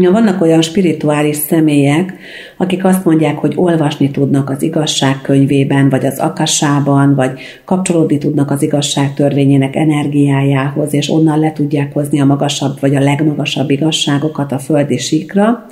Ja, 0.00 0.10
vannak 0.10 0.40
olyan 0.40 0.62
spirituális 0.62 1.36
személyek, 1.36 2.14
akik 2.56 2.84
azt 2.84 3.04
mondják, 3.04 3.38
hogy 3.38 3.52
olvasni 3.56 4.10
tudnak 4.10 4.50
az 4.50 4.62
igazság 4.62 5.20
könyvében, 5.22 5.88
vagy 5.88 6.06
az 6.06 6.18
akassában, 6.18 7.14
vagy 7.14 7.30
kapcsolódni 7.64 8.18
tudnak 8.18 8.50
az 8.50 8.62
igazság 8.62 9.14
törvényének 9.14 9.76
energiájához, 9.76 10.94
és 10.94 11.10
onnan 11.10 11.38
le 11.38 11.52
tudják 11.52 11.92
hozni 11.92 12.20
a 12.20 12.24
magasabb, 12.24 12.80
vagy 12.80 12.94
a 12.94 13.00
legmagasabb 13.00 13.70
igazságokat 13.70 14.52
a 14.52 14.58
földi 14.58 14.98
síkra. 14.98 15.66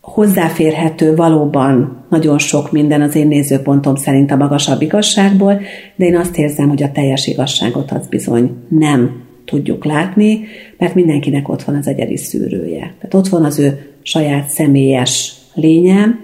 Hozzáférhető 0.00 1.14
valóban 1.14 2.04
nagyon 2.08 2.38
sok 2.38 2.72
minden 2.72 3.00
az 3.00 3.14
én 3.14 3.26
nézőpontom 3.26 3.94
szerint 3.94 4.30
a 4.30 4.36
magasabb 4.36 4.82
igazságból, 4.82 5.60
de 5.96 6.04
én 6.04 6.16
azt 6.16 6.38
érzem, 6.38 6.68
hogy 6.68 6.82
a 6.82 6.92
teljes 6.92 7.26
igazságot 7.26 7.90
az 7.90 8.06
bizony 8.06 8.50
nem 8.68 9.28
tudjuk 9.50 9.84
látni, 9.84 10.40
mert 10.78 10.94
mindenkinek 10.94 11.48
ott 11.48 11.62
van 11.62 11.74
az 11.74 11.86
egyedi 11.86 12.16
szűrője. 12.16 12.80
Tehát 12.80 13.14
ott 13.14 13.28
van 13.28 13.44
az 13.44 13.58
ő 13.58 13.78
saját 14.02 14.48
személyes 14.48 15.32
lénye, 15.54 16.18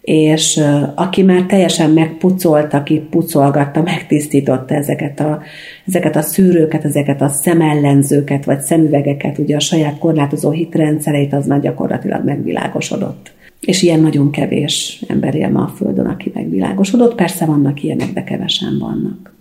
és 0.00 0.60
aki 0.94 1.22
már 1.22 1.42
teljesen 1.42 1.90
megpucolt, 1.90 2.74
aki 2.74 2.98
pucolgatta, 3.10 3.82
megtisztította 3.82 4.74
ezeket 4.74 5.20
a, 5.20 5.42
ezeket 5.86 6.16
a 6.16 6.22
szűrőket, 6.22 6.84
ezeket 6.84 7.20
a 7.20 7.28
szemellenzőket, 7.28 8.44
vagy 8.44 8.60
szemüvegeket, 8.60 9.38
ugye 9.38 9.56
a 9.56 9.60
saját 9.60 9.98
korlátozó 9.98 10.50
hitrendszereit, 10.50 11.32
az 11.32 11.46
már 11.46 11.60
gyakorlatilag 11.60 12.24
megvilágosodott. 12.24 13.32
És 13.60 13.82
ilyen 13.82 14.00
nagyon 14.00 14.30
kevés 14.30 15.04
ember 15.08 15.34
él 15.34 15.48
ma 15.48 15.62
a 15.62 15.72
Földön, 15.76 16.06
aki 16.06 16.30
megvilágosodott. 16.34 17.14
Persze 17.14 17.44
vannak 17.44 17.82
ilyenek, 17.82 18.12
de 18.12 18.24
kevesen 18.24 18.78
vannak. 18.78 19.33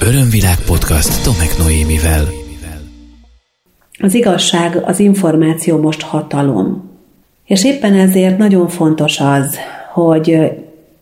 Örömvilág 0.00 0.56
podcast 0.66 1.24
Tomek 1.24 1.58
Noémivel. 1.58 2.24
Az 4.00 4.14
igazság, 4.14 4.82
az 4.84 5.00
információ 5.00 5.78
most 5.78 6.02
hatalom. 6.02 6.90
És 7.46 7.64
éppen 7.64 7.94
ezért 7.94 8.38
nagyon 8.38 8.68
fontos 8.68 9.20
az, 9.20 9.58
hogy 9.92 10.38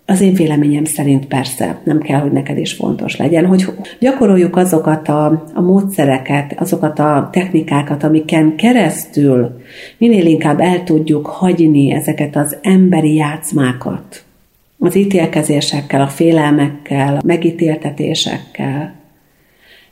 az 0.06 0.20
én 0.20 0.34
véleményem 0.34 0.84
szerint 0.84 1.26
persze 1.26 1.80
nem 1.84 2.00
kell, 2.00 2.20
hogy 2.20 2.32
neked 2.32 2.58
is 2.58 2.72
fontos 2.72 3.16
legyen, 3.16 3.46
hogy 3.46 3.66
gyakoroljuk 4.00 4.56
azokat 4.56 5.08
a, 5.08 5.44
a 5.54 5.60
módszereket, 5.60 6.54
azokat 6.60 6.98
a 6.98 7.28
technikákat, 7.32 8.02
amiken 8.02 8.56
keresztül 8.56 9.60
minél 9.98 10.26
inkább 10.26 10.60
el 10.60 10.84
tudjuk 10.84 11.26
hagyni 11.26 11.92
ezeket 11.92 12.36
az 12.36 12.56
emberi 12.62 13.14
játszmákat, 13.14 14.25
az 14.86 14.96
ítélkezésekkel, 14.96 16.00
a 16.00 16.08
félelmekkel, 16.08 17.16
a 17.16 17.20
megítéltetésekkel, 17.24 18.94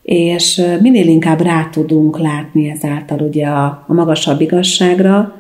és 0.03 0.63
minél 0.81 1.07
inkább 1.07 1.41
rá 1.41 1.69
tudunk 1.73 2.19
látni 2.19 2.71
ezáltal 2.71 3.21
ugye 3.21 3.47
a, 3.47 3.85
a 3.87 3.93
magasabb 3.93 4.41
igazságra, 4.41 5.35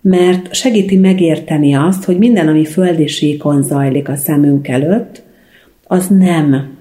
mert 0.00 0.54
segíti 0.54 0.96
megérteni 0.96 1.74
azt, 1.74 2.04
hogy 2.04 2.18
minden, 2.18 2.48
ami 2.48 2.64
földi 2.64 3.06
síkon 3.06 3.62
zajlik 3.62 4.08
a 4.08 4.16
szemünk 4.16 4.68
előtt, 4.68 5.22
az 5.86 6.06
nem 6.06 6.76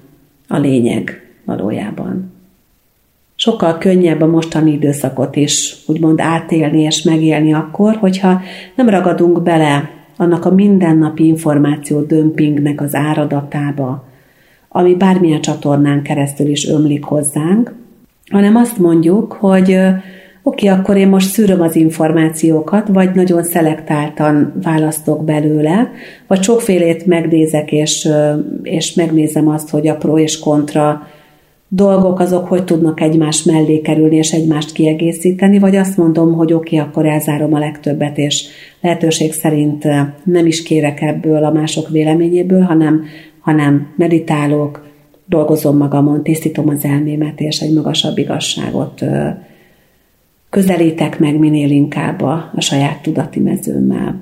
a 0.47 0.57
lényeg 0.57 1.31
valójában. 1.45 2.31
Sokkal 3.35 3.77
könnyebb 3.77 4.21
a 4.21 4.27
mostani 4.27 4.71
időszakot 4.71 5.35
is 5.35 5.75
úgymond 5.85 6.19
átélni 6.19 6.81
és 6.81 7.01
megélni 7.01 7.53
akkor, 7.53 7.95
hogyha 7.95 8.41
nem 8.75 8.89
ragadunk 8.89 9.43
bele 9.43 9.96
annak 10.17 10.45
a 10.45 10.53
mindennapi 10.53 11.25
információ 11.25 12.01
dömpingnek 12.01 12.81
az 12.81 12.95
áradatába, 12.95 14.05
ami 14.69 14.95
bármilyen 14.95 15.41
csatornán 15.41 16.01
keresztül 16.01 16.47
is 16.47 16.67
ömlik 16.67 17.03
hozzánk, 17.03 17.73
hanem 18.29 18.55
azt 18.55 18.77
mondjuk, 18.77 19.31
hogy 19.31 19.71
oké, 20.43 20.69
okay, 20.69 20.79
akkor 20.79 20.97
én 20.97 21.07
most 21.07 21.29
szűröm 21.29 21.61
az 21.61 21.75
információkat, 21.75 22.87
vagy 22.87 23.15
nagyon 23.15 23.43
szelektáltan 23.43 24.53
választok 24.63 25.23
belőle, 25.23 25.91
vagy 26.27 26.43
sokfélét 26.43 27.05
megnézek, 27.05 27.71
és, 27.71 28.09
és 28.61 28.93
megnézem 28.93 29.47
azt, 29.47 29.69
hogy 29.69 29.87
a 29.87 29.95
pro 29.95 30.17
és 30.17 30.39
kontra 30.39 31.07
dolgok 31.67 32.19
azok 32.19 32.47
hogy 32.47 32.63
tudnak 32.63 33.01
egymás 33.01 33.43
mellé 33.43 33.81
kerülni, 33.81 34.15
és 34.15 34.31
egymást 34.31 34.71
kiegészíteni, 34.71 35.59
vagy 35.59 35.75
azt 35.75 35.97
mondom, 35.97 36.33
hogy 36.33 36.53
oké, 36.53 36.75
okay, 36.75 36.87
akkor 36.87 37.05
elzárom 37.05 37.53
a 37.53 37.59
legtöbbet, 37.59 38.17
és 38.17 38.47
lehetőség 38.81 39.33
szerint 39.33 39.83
nem 40.23 40.45
is 40.45 40.63
kérek 40.63 41.01
ebből 41.01 41.43
a 41.43 41.51
mások 41.51 41.89
véleményéből, 41.89 42.61
hanem, 42.61 43.03
hanem 43.39 43.93
meditálok, 43.95 44.85
dolgozom 45.25 45.77
magamon, 45.77 46.23
tisztítom 46.23 46.69
az 46.69 46.83
elmémet, 46.83 47.39
és 47.39 47.59
egy 47.59 47.73
magasabb 47.73 48.17
igazságot 48.17 49.03
közelítek 50.49 51.19
meg 51.19 51.39
minél 51.39 51.71
inkább 51.71 52.21
a, 52.21 52.51
a 52.55 52.61
saját 52.61 53.01
tudati 53.01 53.39
mezőmmel. 53.39 54.15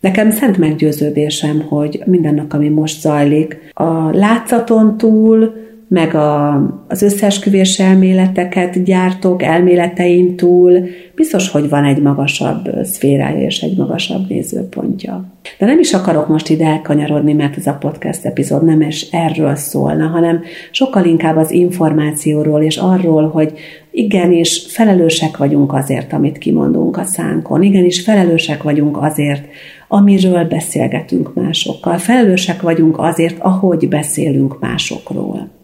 Nekem 0.00 0.30
szent 0.30 0.58
meggyőződésem, 0.58 1.60
hogy 1.60 2.02
mindennek, 2.06 2.54
ami 2.54 2.68
most 2.68 3.00
zajlik, 3.00 3.70
a 3.72 4.10
látszaton 4.10 4.96
túl, 4.96 5.63
meg 5.88 6.14
a, 6.14 6.52
az 6.88 7.02
összeesküvés 7.02 7.78
elméleteket 7.78 8.84
gyártók 8.84 9.42
elméletein 9.42 10.36
túl, 10.36 10.86
biztos, 11.14 11.50
hogy 11.50 11.68
van 11.68 11.84
egy 11.84 12.02
magasabb 12.02 12.68
szférája 12.82 13.46
és 13.46 13.60
egy 13.60 13.76
magasabb 13.76 14.28
nézőpontja. 14.28 15.24
De 15.58 15.66
nem 15.66 15.78
is 15.78 15.92
akarok 15.92 16.28
most 16.28 16.48
ide 16.48 16.66
elkanyarodni, 16.66 17.32
mert 17.32 17.56
ez 17.56 17.66
a 17.66 17.76
podcast 17.80 18.24
epizód 18.24 18.64
nem 18.64 18.80
is 18.80 19.08
erről 19.10 19.54
szólna, 19.54 20.06
hanem 20.06 20.42
sokkal 20.70 21.04
inkább 21.04 21.36
az 21.36 21.50
információról 21.50 22.62
és 22.62 22.76
arról, 22.76 23.28
hogy 23.28 23.52
igenis 23.90 24.66
felelősek 24.68 25.36
vagyunk 25.36 25.72
azért, 25.72 26.12
amit 26.12 26.38
kimondunk 26.38 26.96
a 26.96 27.04
szánkon, 27.04 27.62
igenis 27.62 28.00
felelősek 28.00 28.62
vagyunk 28.62 29.02
azért, 29.02 29.44
amiről 29.88 30.44
beszélgetünk 30.44 31.34
másokkal, 31.34 31.98
felelősek 31.98 32.62
vagyunk 32.62 32.98
azért, 32.98 33.36
ahogy 33.38 33.88
beszélünk 33.88 34.60
másokról. 34.60 35.62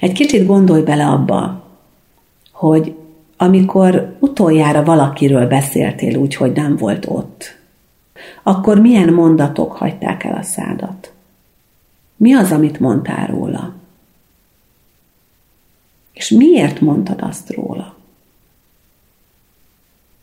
Egy 0.00 0.12
kicsit 0.12 0.46
gondolj 0.46 0.82
bele 0.82 1.06
abba, 1.06 1.62
hogy 2.52 2.94
amikor 3.36 4.16
utoljára 4.18 4.84
valakiről 4.84 5.46
beszéltél 5.46 6.16
úgy, 6.16 6.34
hogy 6.34 6.52
nem 6.52 6.76
volt 6.76 7.06
ott, 7.08 7.56
akkor 8.42 8.80
milyen 8.80 9.12
mondatok 9.12 9.72
hagyták 9.72 10.24
el 10.24 10.34
a 10.34 10.42
szádat? 10.42 11.12
Mi 12.16 12.34
az, 12.34 12.52
amit 12.52 12.80
mondtál 12.80 13.26
róla? 13.26 13.74
És 16.12 16.28
miért 16.28 16.80
mondtad 16.80 17.18
azt 17.22 17.50
róla? 17.50 17.94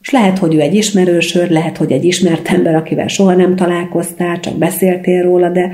És 0.01 0.09
lehet, 0.09 0.37
hogy 0.37 0.55
ő 0.55 0.59
egy 0.59 0.73
ismerősöd, 0.73 1.51
lehet, 1.51 1.77
hogy 1.77 1.91
egy 1.91 2.05
ismert 2.05 2.47
ember, 2.47 2.75
akivel 2.75 3.07
soha 3.07 3.35
nem 3.35 3.55
találkoztál, 3.55 4.39
csak 4.39 4.57
beszéltél 4.57 5.23
róla, 5.23 5.49
de 5.49 5.73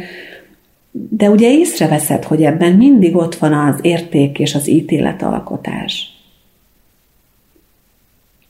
de 1.10 1.30
ugye 1.30 1.52
észreveszed, 1.52 2.24
hogy 2.24 2.44
ebben 2.44 2.74
mindig 2.74 3.16
ott 3.16 3.36
van 3.36 3.54
az 3.54 3.80
érték 3.82 4.40
és 4.40 4.56
az 4.56 4.68
ítéletalkotás. 4.68 6.16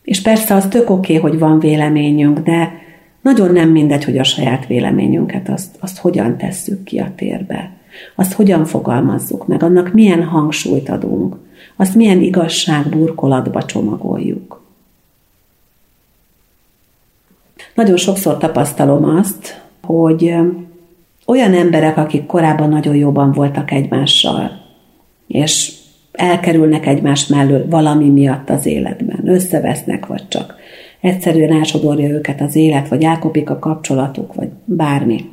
És 0.03 0.21
persze 0.21 0.55
az 0.55 0.67
tök 0.69 0.89
oké, 0.89 1.17
okay, 1.17 1.29
hogy 1.29 1.39
van 1.39 1.59
véleményünk, 1.59 2.39
de 2.39 2.71
nagyon 3.21 3.51
nem 3.51 3.69
mindegy, 3.69 4.03
hogy 4.03 4.17
a 4.17 4.23
saját 4.23 4.67
véleményünket 4.67 5.49
azt, 5.49 5.75
azt 5.79 5.97
hogyan 5.97 6.37
tesszük 6.37 6.83
ki 6.83 6.99
a 6.99 7.11
térbe. 7.15 7.71
Azt 8.15 8.33
hogyan 8.33 8.65
fogalmazzuk 8.65 9.47
meg, 9.47 9.63
annak 9.63 9.93
milyen 9.93 10.23
hangsúlyt 10.23 10.89
adunk, 10.89 11.35
azt 11.75 11.95
milyen 11.95 12.21
igazság 12.21 12.89
burkolatba 12.89 13.65
csomagoljuk. 13.65 14.61
Nagyon 17.73 17.97
sokszor 17.97 18.37
tapasztalom 18.37 19.03
azt, 19.03 19.61
hogy 19.83 20.35
olyan 21.27 21.53
emberek, 21.53 21.97
akik 21.97 22.25
korábban 22.25 22.69
nagyon 22.69 22.95
jóban 22.95 23.31
voltak 23.31 23.71
egymással, 23.71 24.51
és 25.27 25.73
elkerülnek 26.11 26.85
egymás 26.85 27.27
mellől 27.27 27.69
valami 27.69 28.09
miatt 28.09 28.49
az 28.49 28.65
életben, 28.65 29.21
összevesznek, 29.29 30.05
vagy 30.05 30.27
csak 30.27 30.55
egyszerűen 31.01 31.51
elsodorja 31.51 32.09
őket 32.09 32.41
az 32.41 32.55
élet, 32.55 32.87
vagy 32.87 33.03
elkopik 33.03 33.49
a 33.49 33.59
kapcsolatuk, 33.59 34.33
vagy 34.33 34.49
bármi. 34.65 35.25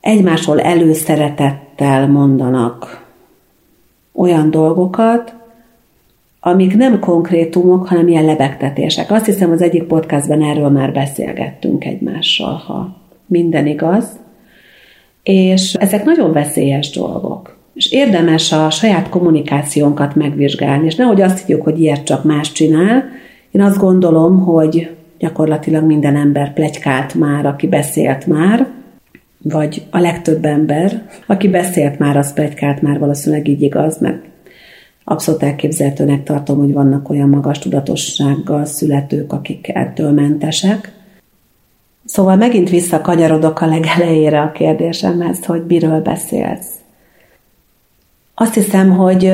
Egymásról 0.00 0.60
előszeretettel 0.60 2.06
mondanak 2.06 3.06
olyan 4.12 4.50
dolgokat, 4.50 5.34
amik 6.40 6.76
nem 6.76 7.00
konkrétumok, 7.00 7.88
hanem 7.88 8.08
ilyen 8.08 8.24
lebegtetések. 8.24 9.10
Azt 9.10 9.24
hiszem, 9.24 9.50
az 9.50 9.62
egyik 9.62 9.82
podcastben 9.82 10.42
erről 10.42 10.68
már 10.68 10.92
beszélgettünk 10.92 11.84
egymással, 11.84 12.54
ha 12.54 12.96
minden 13.26 13.66
igaz 13.66 14.18
és 15.28 15.74
ezek 15.74 16.04
nagyon 16.04 16.32
veszélyes 16.32 16.90
dolgok. 16.90 17.56
És 17.74 17.92
érdemes 17.92 18.52
a 18.52 18.70
saját 18.70 19.08
kommunikációnkat 19.08 20.14
megvizsgálni, 20.14 20.86
és 20.86 20.94
nehogy 20.94 21.20
azt 21.20 21.38
higgyük, 21.38 21.62
hogy 21.62 21.80
ilyet 21.80 22.04
csak 22.04 22.24
más 22.24 22.52
csinál. 22.52 23.04
Én 23.50 23.62
azt 23.62 23.78
gondolom, 23.78 24.40
hogy 24.40 24.96
gyakorlatilag 25.18 25.84
minden 25.84 26.16
ember 26.16 26.52
plegykált 26.52 27.14
már, 27.14 27.46
aki 27.46 27.66
beszélt 27.66 28.26
már, 28.26 28.66
vagy 29.42 29.82
a 29.90 29.98
legtöbb 29.98 30.44
ember, 30.44 31.02
aki 31.26 31.48
beszélt 31.48 31.98
már, 31.98 32.16
az 32.16 32.32
plegykált 32.32 32.82
már, 32.82 32.98
valószínűleg 32.98 33.48
így 33.48 33.62
igaz, 33.62 33.98
mert 33.98 34.24
abszolút 35.04 35.42
elképzelhetőnek 35.42 36.22
tartom, 36.22 36.58
hogy 36.58 36.72
vannak 36.72 37.10
olyan 37.10 37.28
magas 37.28 37.58
tudatossággal 37.58 38.64
születők, 38.64 39.32
akik 39.32 39.68
ettől 39.74 40.10
mentesek. 40.10 40.92
Szóval 42.08 42.36
megint 42.36 42.70
visszakanyarodok 42.70 43.60
a 43.60 43.66
legelejére 43.66 44.40
a 44.40 44.52
kérdésemhez, 44.52 45.44
hogy 45.44 45.64
miről 45.66 46.00
beszélsz. 46.00 46.66
Azt 48.34 48.54
hiszem, 48.54 48.96
hogy 48.96 49.32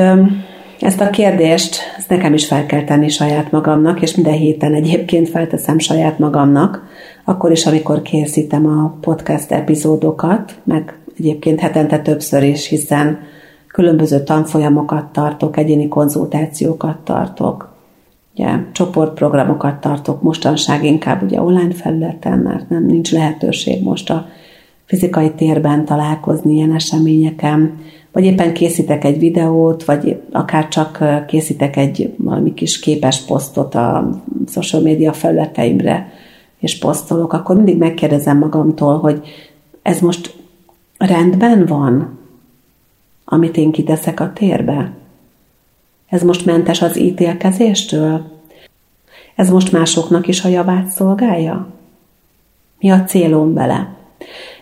ezt 0.81 1.01
a 1.01 1.11
kérdést 1.11 1.77
ezt 1.99 2.09
nekem 2.09 2.35
is 2.35 2.47
fel 2.47 2.67
kell 2.67 2.85
tenni 2.85 3.09
saját 3.09 3.51
magamnak, 3.51 4.03
és 4.03 4.15
minden 4.15 4.35
héten 4.35 4.75
egyébként 4.75 5.29
felteszem 5.29 5.79
saját 5.79 6.19
magamnak, 6.19 6.83
akkor 7.25 7.51
is, 7.51 7.67
amikor 7.67 8.03
készítem 8.03 8.67
a 8.67 8.97
podcast 9.01 9.53
epizódokat, 9.53 10.55
meg 10.65 10.99
egyébként 11.19 11.61
hetente 11.61 11.99
többször 11.99 12.43
is, 12.43 12.67
hiszen 12.67 13.19
különböző 13.69 14.23
tanfolyamokat 14.23 15.05
tartok, 15.05 15.57
egyéni 15.57 15.89
konzultációkat 15.89 16.97
tartok, 16.97 17.74
ugye, 18.35 18.59
csoportprogramokat 18.73 19.81
tartok, 19.81 20.23
mostanság 20.23 20.85
inkább 20.85 21.23
ugye 21.23 21.41
online 21.41 21.75
felületen, 21.75 22.39
mert 22.39 22.69
nem 22.69 22.87
nincs 22.87 23.13
lehetőség 23.13 23.83
most 23.83 24.11
a 24.11 24.27
fizikai 24.85 25.31
térben 25.31 25.85
találkozni 25.85 26.55
ilyen 26.55 26.75
eseményeken, 26.75 27.79
vagy 28.13 28.25
éppen 28.25 28.53
készítek 28.53 29.05
egy 29.05 29.19
videót, 29.19 29.85
vagy 29.85 30.21
akár 30.33 30.69
csak 30.69 31.05
készítek 31.27 31.77
egy 31.77 32.15
valami 32.17 32.55
kis 32.55 32.79
képes 32.81 33.21
posztot 33.21 33.75
a 33.75 34.11
social 34.49 34.83
media 34.83 35.13
felületeimre, 35.13 36.13
és 36.59 36.79
posztolok, 36.79 37.33
akkor 37.33 37.57
mindig 37.57 37.79
megkérdezem 37.79 38.39
magamtól, 38.39 38.99
hogy 38.99 39.23
ez 39.83 40.01
most 40.01 40.37
rendben 40.99 41.67
van, 41.67 42.19
amit 43.25 43.57
én 43.57 43.73
kiteszek 43.73 44.21
a 44.21 44.33
térbe? 44.33 44.93
Ez 46.09 46.23
most 46.23 46.47
mentes 46.47 46.83
az 46.83 46.99
ítélkezéstől? 46.99 48.33
Ez 49.35 49.51
most 49.51 49.73
másoknak 49.73 50.27
is 50.27 50.45
a 50.45 50.49
javát 50.49 50.87
szolgálja? 50.87 51.67
Mi 52.79 52.91
a 52.91 53.05
célom 53.05 53.55
vele? 53.55 53.95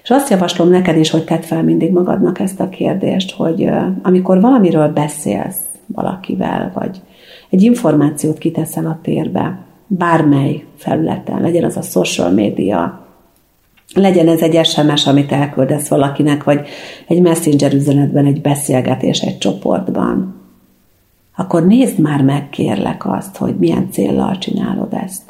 És 0.02 0.10
azt 0.10 0.30
javaslom 0.30 0.68
neked 0.68 0.96
is, 0.96 1.10
hogy 1.10 1.24
tedd 1.24 1.40
fel 1.40 1.62
mindig 1.62 1.92
magadnak 1.92 2.38
ezt 2.38 2.60
a 2.60 2.68
kérdést, 2.68 3.34
hogy 3.34 3.68
amikor 4.02 4.40
valamiről 4.40 4.88
beszélsz 4.88 5.60
valakivel, 5.86 6.72
vagy 6.74 7.00
egy 7.50 7.62
információt 7.62 8.38
kiteszel 8.38 8.86
a 8.86 8.98
térbe, 9.02 9.58
bármely 9.86 10.64
felületen, 10.76 11.40
legyen 11.40 11.64
az 11.64 11.76
a 11.76 11.82
social 11.82 12.30
media, 12.30 13.06
legyen 13.94 14.28
ez 14.28 14.40
egy 14.40 14.66
SMS, 14.66 15.06
amit 15.06 15.32
elküldesz 15.32 15.88
valakinek, 15.88 16.44
vagy 16.44 16.66
egy 17.06 17.20
messenger 17.20 17.72
üzenetben, 17.74 18.26
egy 18.26 18.40
beszélgetés 18.40 19.20
egy 19.20 19.38
csoportban, 19.38 20.41
akkor 21.42 21.66
nézd 21.66 21.98
már 21.98 22.22
meg, 22.22 22.48
kérlek 22.50 23.06
azt, 23.06 23.36
hogy 23.36 23.54
milyen 23.58 23.88
céllal 23.90 24.38
csinálod 24.38 24.92
ezt. 24.92 25.22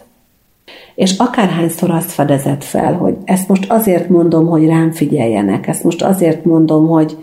És 0.95 1.19
akárhányszor 1.19 1.91
azt 1.91 2.11
fedezett 2.11 2.65
fel, 2.65 2.95
hogy 2.95 3.17
ezt 3.25 3.49
most 3.49 3.71
azért 3.71 4.09
mondom, 4.09 4.47
hogy 4.47 4.67
rám 4.67 4.91
figyeljenek, 4.91 5.67
ezt 5.67 5.85
most 5.85 6.03
azért 6.03 6.45
mondom, 6.45 6.89
hogy, 6.89 7.17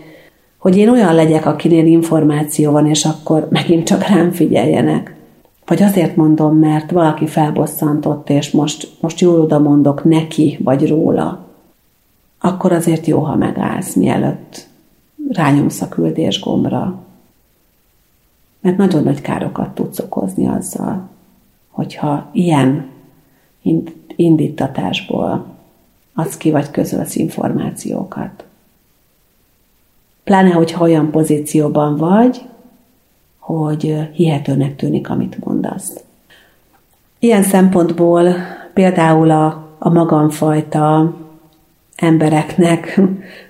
hogy 0.58 0.76
én 0.76 0.88
olyan 0.88 1.14
legyek, 1.14 1.46
akinél 1.46 1.86
információ 1.86 2.72
van, 2.72 2.86
és 2.86 3.04
akkor 3.04 3.46
megint 3.50 3.86
csak 3.86 4.06
rám 4.06 4.30
figyeljenek. 4.30 5.14
Vagy 5.66 5.82
azért 5.82 6.16
mondom, 6.16 6.58
mert 6.58 6.90
valaki 6.90 7.26
felbosszantott, 7.26 8.30
és 8.30 8.50
most, 8.50 8.88
most 9.00 9.20
jól 9.20 9.40
oda 9.40 9.58
mondok 9.58 10.04
neki, 10.04 10.58
vagy 10.64 10.88
róla. 10.88 11.46
Akkor 12.40 12.72
azért 12.72 13.06
jó, 13.06 13.18
ha 13.18 13.36
megállsz, 13.36 13.94
mielőtt 13.94 14.66
rányomsz 15.28 15.80
a 15.80 15.88
küldés 15.88 16.40
gombra. 16.40 17.08
Mert 18.60 18.76
nagyon 18.76 19.02
nagy 19.02 19.20
károkat 19.20 19.74
tudsz 19.74 19.98
okozni 19.98 20.46
azzal, 20.48 21.08
hogyha 21.68 22.28
ilyen 22.32 22.88
indítatásból 24.16 25.46
adsz 26.14 26.36
ki 26.36 26.50
vagy 26.50 26.70
közölsz 26.70 27.16
információkat. 27.16 28.44
Pláne, 30.24 30.50
hogyha 30.50 30.84
olyan 30.84 31.10
pozícióban 31.10 31.96
vagy, 31.96 32.44
hogy 33.38 34.08
hihetőnek 34.12 34.76
tűnik, 34.76 35.10
amit 35.10 35.44
mondasz. 35.44 36.04
Ilyen 37.18 37.42
szempontból 37.42 38.34
például 38.74 39.30
a, 39.30 39.68
a 39.78 39.88
magamfajta 39.88 41.14
embereknek 42.00 43.00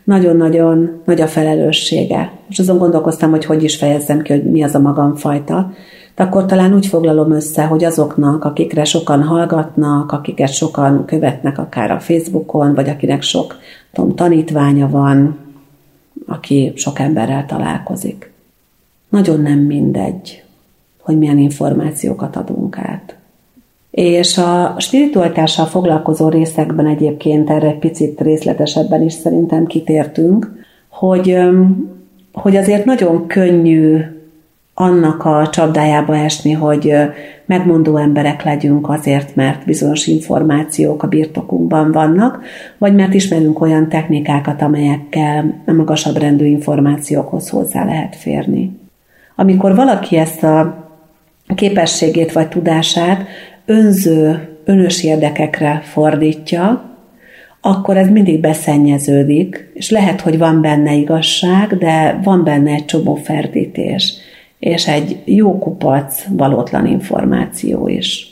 nagyon-nagyon 0.05 1.03
nagy 1.05 1.21
a 1.21 1.27
felelőssége. 1.27 2.33
Most 2.47 2.61
azon 2.61 2.79
gondolkoztam, 2.79 3.31
hogy 3.31 3.45
hogy 3.45 3.63
is 3.63 3.77
fejezzem 3.77 4.23
ki, 4.23 4.33
hogy 4.33 4.51
mi 4.51 4.63
az 4.63 4.75
a 4.75 4.81
magamfajta, 4.81 5.73
de 6.15 6.23
akkor 6.23 6.47
talán 6.47 6.75
úgy 6.75 6.87
foglalom 6.87 7.33
össze, 7.33 7.65
hogy 7.65 7.85
azoknak, 7.85 8.45
akikre 8.45 8.85
sokan 8.85 9.23
hallgatnak, 9.23 10.13
akiket 10.13 10.53
sokan 10.53 11.05
követnek 11.05 11.59
akár 11.59 11.91
a 11.91 12.01
Facebookon, 12.01 12.75
vagy 12.75 12.89
akinek 12.89 13.23
sok 13.23 13.59
tudom, 13.93 14.15
tanítványa 14.15 14.89
van, 14.89 15.39
aki 16.27 16.73
sok 16.77 16.99
emberrel 16.99 17.47
találkozik. 17.47 18.33
Nagyon 19.09 19.41
nem 19.41 19.59
mindegy, 19.59 20.45
hogy 21.01 21.19
milyen 21.19 21.39
információkat 21.39 22.37
adunk 22.37 22.79
át. 22.79 23.20
És 23.91 24.39
a 24.39 24.75
spiritualitással 24.79 25.67
foglalkozó 25.67 26.29
részekben 26.29 26.87
egyébként 26.87 27.51
erre 27.51 27.71
picit 27.71 28.21
részletesebben 28.21 29.03
is 29.03 29.13
szerintem 29.13 29.67
kitértünk, 29.67 30.53
hogy, 30.89 31.37
hogy 32.33 32.57
azért 32.57 32.85
nagyon 32.85 33.27
könnyű 33.27 33.99
annak 34.75 35.25
a 35.25 35.49
csapdájába 35.53 36.17
esni, 36.17 36.53
hogy 36.53 36.95
megmondó 37.47 37.97
emberek 37.97 38.43
legyünk 38.45 38.89
azért, 38.89 39.35
mert 39.35 39.65
bizonyos 39.65 40.07
információk 40.07 41.03
a 41.03 41.09
birtokunkban 41.09 41.93
vannak, 41.93 42.43
vagy 42.79 42.95
mert 42.95 43.15
ismerünk 43.15 43.61
olyan 43.61 43.89
technikákat, 43.89 44.63
amelyekkel 44.63 45.63
a 45.67 45.73
magasabb 45.73 46.17
rendű 46.17 46.45
információkhoz 46.45 47.49
hozzá 47.49 47.85
lehet 47.85 48.17
férni. 48.17 48.79
Amikor 49.37 49.75
valaki 49.75 50.17
ezt 50.17 50.43
a 50.43 50.89
képességét 51.55 52.33
vagy 52.33 52.49
tudását 52.49 53.27
önző, 53.71 54.49
önös 54.65 55.05
érdekekre 55.05 55.81
fordítja, 55.85 56.85
akkor 57.61 57.97
ez 57.97 58.09
mindig 58.09 58.41
beszennyeződik, 58.41 59.71
és 59.75 59.91
lehet, 59.91 60.21
hogy 60.21 60.39
van 60.39 60.61
benne 60.61 60.95
igazság, 60.95 61.77
de 61.79 62.21
van 62.23 62.45
benne 62.45 62.71
egy 62.71 62.85
csomó 62.85 63.15
ferdítés 63.15 64.15
és 64.61 64.89
egy 64.89 65.23
jó 65.25 65.59
kupac 65.59 66.25
valótlan 66.29 66.87
információ 66.87 67.89
is. 67.89 68.29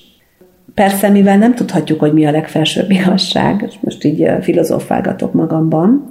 Persze, 0.74 1.09
mivel 1.09 1.38
nem 1.38 1.55
tudhatjuk, 1.55 2.01
hogy 2.01 2.12
mi 2.12 2.27
a 2.27 2.31
legfelsőbb 2.31 2.90
igazság, 2.90 3.64
és 3.68 3.74
most 3.81 4.05
így 4.05 4.29
filozofálgatok 4.40 5.33
magamban, 5.33 6.09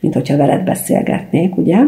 mint 0.00 0.14
hogyha 0.14 0.36
veled 0.36 0.64
beszélgetnék, 0.64 1.56
ugye? 1.56 1.78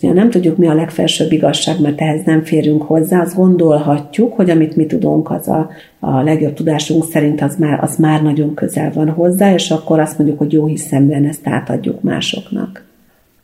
Ha 0.00 0.12
nem 0.12 0.30
tudjuk, 0.30 0.56
mi 0.56 0.66
a 0.66 0.74
legfelsőbb 0.74 1.32
igazság, 1.32 1.80
mert 1.80 2.00
ehhez 2.00 2.24
nem 2.24 2.42
férünk 2.42 2.82
hozzá, 2.82 3.20
azt 3.20 3.36
gondolhatjuk, 3.36 4.34
hogy 4.34 4.50
amit 4.50 4.76
mi 4.76 4.86
tudunk, 4.86 5.30
az 5.30 5.48
a, 5.48 5.70
a 6.00 6.22
legjobb 6.22 6.54
tudásunk 6.54 7.04
szerint 7.04 7.40
az 7.40 7.56
már, 7.56 7.82
az 7.82 7.96
már 7.96 8.22
nagyon 8.22 8.54
közel 8.54 8.92
van 8.94 9.10
hozzá, 9.10 9.54
és 9.54 9.70
akkor 9.70 10.00
azt 10.00 10.18
mondjuk, 10.18 10.38
hogy 10.38 10.52
jó 10.52 10.66
hiszemben 10.66 11.24
ezt 11.24 11.46
átadjuk 11.46 12.02
másoknak. 12.02 12.86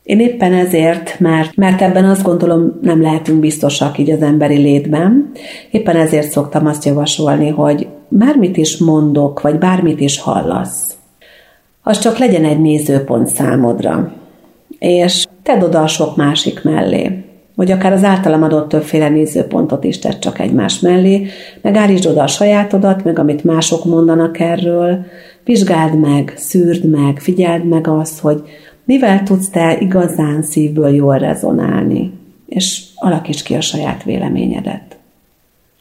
Én 0.02 0.20
éppen 0.20 0.52
ezért, 0.52 1.20
mert, 1.20 1.56
mert 1.56 1.82
ebben 1.82 2.04
azt 2.04 2.22
gondolom 2.22 2.78
nem 2.82 3.02
lehetünk 3.02 3.40
biztosak 3.40 3.98
így 3.98 4.10
az 4.10 4.22
emberi 4.22 4.56
létben, 4.56 5.30
éppen 5.70 5.96
ezért 5.96 6.30
szoktam 6.30 6.66
azt 6.66 6.84
javasolni, 6.84 7.48
hogy 7.48 7.88
bármit 8.08 8.56
is 8.56 8.78
mondok, 8.78 9.40
vagy 9.40 9.58
bármit 9.58 10.00
is 10.00 10.20
hallasz, 10.20 10.96
az 11.82 11.98
csak 11.98 12.18
legyen 12.18 12.44
egy 12.44 12.60
nézőpont 12.60 13.26
számodra. 13.26 14.12
És 14.86 15.26
tedd 15.42 15.62
oda 15.62 15.82
a 15.82 15.86
sok 15.86 16.16
másik 16.16 16.62
mellé. 16.62 17.24
Vagy 17.54 17.70
akár 17.70 17.92
az 17.92 18.04
általam 18.04 18.42
adott 18.42 18.68
többféle 18.68 19.08
nézőpontot 19.08 19.84
is 19.84 19.98
tedd 19.98 20.18
csak 20.18 20.38
egymás 20.38 20.80
mellé, 20.80 21.26
meg 21.62 21.76
állítsd 21.76 22.06
oda 22.06 22.22
a 22.22 22.26
sajátodat, 22.26 23.04
meg 23.04 23.18
amit 23.18 23.44
mások 23.44 23.84
mondanak 23.84 24.40
erről, 24.40 25.04
vizsgáld 25.44 25.98
meg, 25.98 26.32
szűrd 26.36 26.90
meg, 26.90 27.18
figyeld 27.18 27.64
meg 27.64 27.88
azt, 27.88 28.20
hogy 28.20 28.42
mivel 28.84 29.22
tudsz 29.22 29.48
te 29.48 29.78
igazán 29.80 30.42
szívből 30.42 30.94
jól 30.94 31.18
rezonálni, 31.18 32.12
és 32.46 32.82
alakíts 32.94 33.42
ki 33.42 33.54
a 33.54 33.60
saját 33.60 34.02
véleményedet. 34.02 34.96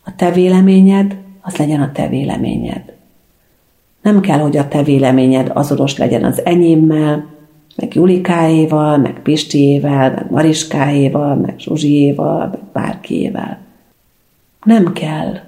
A 0.05 0.15
te 0.15 0.31
véleményed, 0.31 1.15
az 1.41 1.55
legyen 1.55 1.81
a 1.81 1.91
te 1.91 2.07
véleményed. 2.07 2.93
Nem 4.01 4.19
kell, 4.19 4.39
hogy 4.39 4.57
a 4.57 4.67
te 4.67 4.83
véleményed 4.83 5.51
azonos 5.53 5.97
legyen 5.97 6.23
az 6.23 6.45
enyémmel, 6.45 7.32
meg 7.75 7.95
Julikáéval, 7.95 8.97
meg 8.97 9.21
Pistiével, 9.21 10.11
meg 10.11 10.31
Mariskáéval, 10.31 11.35
meg 11.35 11.59
Zsuzsiéval, 11.59 12.47
meg 12.47 12.63
bárkiével. 12.73 13.59
Nem 14.63 14.93
kell. 14.93 15.39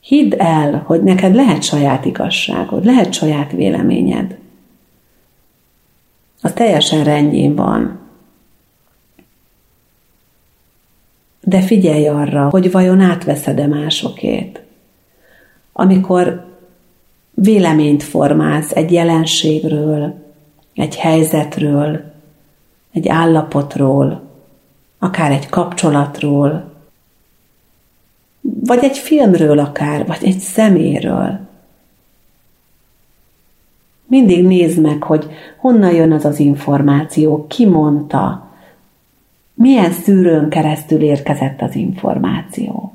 Hidd 0.00 0.34
el, 0.34 0.82
hogy 0.86 1.02
neked 1.02 1.34
lehet 1.34 1.62
saját 1.62 2.04
igazságod, 2.04 2.84
lehet 2.84 3.12
saját 3.12 3.52
véleményed 3.52 4.36
az 6.44 6.52
teljesen 6.52 7.04
rendjén 7.04 7.54
van. 7.54 7.98
De 11.40 11.60
figyelj 11.60 12.08
arra, 12.08 12.48
hogy 12.48 12.70
vajon 12.70 13.00
átveszed-e 13.00 13.66
másokét. 13.66 14.62
Amikor 15.72 16.44
véleményt 17.30 18.02
formálsz 18.02 18.70
egy 18.70 18.92
jelenségről, 18.92 20.23
egy 20.74 20.96
helyzetről, 20.96 22.12
egy 22.92 23.08
állapotról, 23.08 24.22
akár 24.98 25.30
egy 25.30 25.48
kapcsolatról, 25.48 26.72
vagy 28.40 28.84
egy 28.84 28.98
filmről 28.98 29.58
akár, 29.58 30.06
vagy 30.06 30.24
egy 30.24 30.38
szeméről. 30.38 31.38
Mindig 34.06 34.44
nézd 34.44 34.80
meg, 34.80 35.02
hogy 35.02 35.26
honnan 35.58 35.94
jön 35.94 36.12
az 36.12 36.24
az 36.24 36.38
információ, 36.38 37.46
ki 37.46 37.66
mondta, 37.66 38.48
milyen 39.54 39.92
szűrőn 39.92 40.48
keresztül 40.48 41.02
érkezett 41.02 41.60
az 41.60 41.74
információ. 41.74 42.92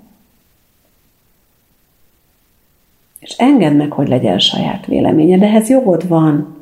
És 3.19 3.35
engedd 3.37 3.73
meg, 3.73 3.91
hogy 3.91 4.07
legyen 4.07 4.39
saját 4.39 4.85
véleménye, 4.85 5.37
de 5.37 5.45
ehhez 5.45 5.69
jogod 5.69 6.07
van. 6.07 6.57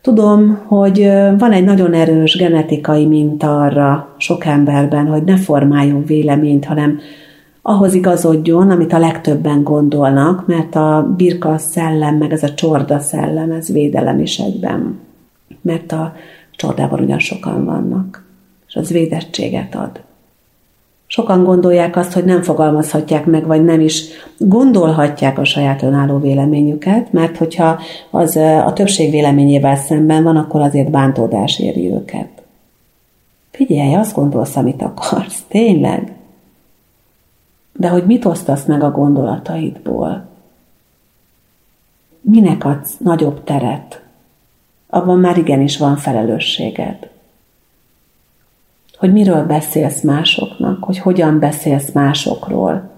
Tudom, 0.00 0.58
hogy 0.66 1.10
van 1.38 1.52
egy 1.52 1.64
nagyon 1.64 1.94
erős 1.94 2.36
genetikai 2.36 3.06
minta 3.06 3.60
arra 3.60 4.14
sok 4.16 4.44
emberben, 4.44 5.06
hogy 5.06 5.22
ne 5.22 5.36
formáljon 5.36 6.04
véleményt, 6.04 6.64
hanem 6.64 6.98
ahhoz 7.62 7.94
igazodjon, 7.94 8.70
amit 8.70 8.92
a 8.92 8.98
legtöbben 8.98 9.62
gondolnak, 9.62 10.46
mert 10.46 10.74
a 10.74 11.14
birka 11.16 11.58
szellem, 11.58 12.16
meg 12.16 12.32
ez 12.32 12.42
a 12.42 12.54
csorda 12.54 12.98
szellem, 12.98 13.50
ez 13.50 13.72
védelem 13.72 14.18
is 14.20 14.38
egyben. 14.38 14.98
Mert 15.62 15.92
a 15.92 16.14
csordában 16.56 17.00
ugyan 17.00 17.18
sokan 17.18 17.64
vannak, 17.64 18.24
és 18.68 18.76
az 18.76 18.90
védettséget 18.90 19.74
ad. 19.74 20.00
Sokan 21.10 21.44
gondolják 21.44 21.96
azt, 21.96 22.12
hogy 22.12 22.24
nem 22.24 22.42
fogalmazhatják 22.42 23.26
meg, 23.26 23.46
vagy 23.46 23.64
nem 23.64 23.80
is 23.80 24.04
gondolhatják 24.38 25.38
a 25.38 25.44
saját 25.44 25.82
önálló 25.82 26.18
véleményüket, 26.18 27.12
mert 27.12 27.36
hogyha 27.36 27.80
az 28.10 28.36
a 28.36 28.72
többség 28.72 29.10
véleményével 29.10 29.76
szemben 29.76 30.22
van, 30.22 30.36
akkor 30.36 30.60
azért 30.60 30.90
bántódás 30.90 31.58
éri 31.58 31.90
őket. 31.92 32.28
Figyelj, 33.50 33.94
azt 33.94 34.14
gondolsz, 34.14 34.56
amit 34.56 34.82
akarsz, 34.82 35.42
tényleg. 35.48 36.12
De 37.72 37.88
hogy 37.88 38.06
mit 38.06 38.24
osztasz 38.24 38.64
meg 38.64 38.82
a 38.82 38.90
gondolataidból? 38.90 40.26
Minek 42.20 42.64
adsz 42.64 42.96
nagyobb 42.98 43.44
teret? 43.44 44.02
Abban 44.88 45.18
már 45.18 45.38
igenis 45.38 45.78
van 45.78 45.96
felelősséged 45.96 47.08
hogy 48.98 49.12
miről 49.12 49.46
beszélsz 49.46 50.02
másoknak, 50.02 50.84
hogy 50.84 50.98
hogyan 50.98 51.38
beszélsz 51.38 51.90
másokról. 51.92 52.90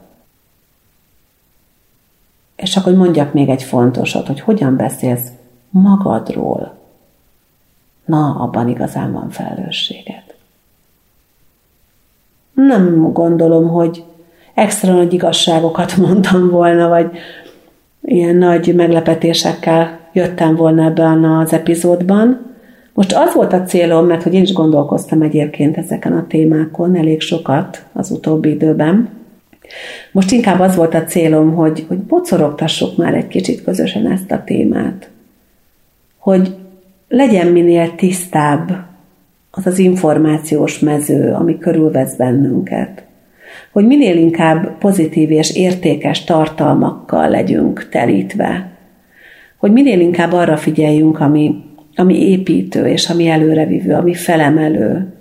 És 2.56 2.74
hogy 2.74 2.96
mondjak 2.96 3.32
még 3.32 3.48
egy 3.48 3.62
fontosat, 3.62 4.26
hogy 4.26 4.40
hogyan 4.40 4.76
beszélsz 4.76 5.28
magadról. 5.70 6.78
Na, 8.04 8.34
abban 8.34 8.68
igazán 8.68 9.12
van 9.12 9.30
felelősséged. 9.30 10.34
Nem 12.52 13.12
gondolom, 13.12 13.68
hogy 13.68 14.04
extra 14.54 14.92
nagy 14.94 15.12
igazságokat 15.12 15.96
mondtam 16.06 16.50
volna, 16.50 16.88
vagy 16.88 17.10
ilyen 18.02 18.36
nagy 18.36 18.74
meglepetésekkel 18.74 19.98
jöttem 20.12 20.56
volna 20.56 20.84
ebben 20.84 21.24
az 21.24 21.52
epizódban, 21.52 22.49
most 23.00 23.12
az 23.12 23.34
volt 23.34 23.52
a 23.52 23.62
célom, 23.62 24.06
mert 24.06 24.22
hogy 24.22 24.34
én 24.34 24.42
is 24.42 24.52
gondolkoztam 24.52 25.22
egyébként 25.22 25.76
ezeken 25.76 26.12
a 26.12 26.26
témákon 26.26 26.96
elég 26.96 27.20
sokat 27.20 27.84
az 27.92 28.10
utóbbi 28.10 28.50
időben. 28.50 29.08
Most 30.12 30.30
inkább 30.30 30.60
az 30.60 30.76
volt 30.76 30.94
a 30.94 31.04
célom, 31.04 31.54
hogy, 31.54 31.84
hogy 31.88 31.98
bocorogtassuk 31.98 32.96
már 32.96 33.14
egy 33.14 33.28
kicsit 33.28 33.64
közösen 33.64 34.10
ezt 34.10 34.30
a 34.30 34.42
témát. 34.44 35.10
Hogy 36.18 36.54
legyen 37.08 37.46
minél 37.46 37.94
tisztább 37.94 38.86
az 39.50 39.66
az 39.66 39.78
információs 39.78 40.78
mező, 40.78 41.32
ami 41.32 41.58
körülvesz 41.58 42.14
bennünket. 42.14 43.04
Hogy 43.72 43.86
minél 43.86 44.16
inkább 44.16 44.78
pozitív 44.78 45.30
és 45.30 45.56
értékes 45.56 46.24
tartalmakkal 46.24 47.28
legyünk 47.28 47.88
telítve. 47.88 48.70
Hogy 49.56 49.72
minél 49.72 50.00
inkább 50.00 50.32
arra 50.32 50.56
figyeljünk, 50.56 51.20
ami, 51.20 51.68
ami 51.94 52.28
építő, 52.28 52.86
és 52.86 53.08
ami 53.08 53.28
előrevívő, 53.28 53.94
ami 53.94 54.14
felemelő, 54.14 55.14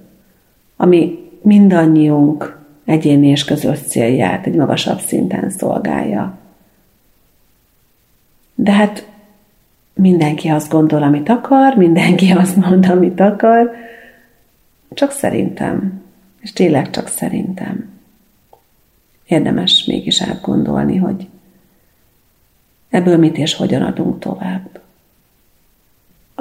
ami 0.77 1.19
mindannyiunk 1.41 2.57
egyéni 2.85 3.27
és 3.27 3.43
közös 3.45 3.79
célját 3.79 4.45
egy 4.45 4.55
magasabb 4.55 4.99
szinten 4.99 5.49
szolgálja. 5.49 6.37
De 8.55 8.71
hát 8.71 9.07
mindenki 9.93 10.47
azt 10.47 10.69
gondol, 10.71 11.03
amit 11.03 11.29
akar, 11.29 11.75
mindenki 11.75 12.31
azt 12.31 12.55
mond, 12.55 12.89
amit 12.89 13.19
akar, 13.19 13.71
csak 14.93 15.11
szerintem, 15.11 16.01
és 16.39 16.53
tényleg 16.53 16.89
csak 16.89 17.07
szerintem. 17.07 17.89
Érdemes 19.27 19.85
mégis 19.85 20.21
átgondolni, 20.21 20.97
hogy 20.97 21.27
ebből 22.89 23.17
mit 23.17 23.37
és 23.37 23.55
hogyan 23.55 23.81
adunk 23.81 24.19
tovább 24.19 24.79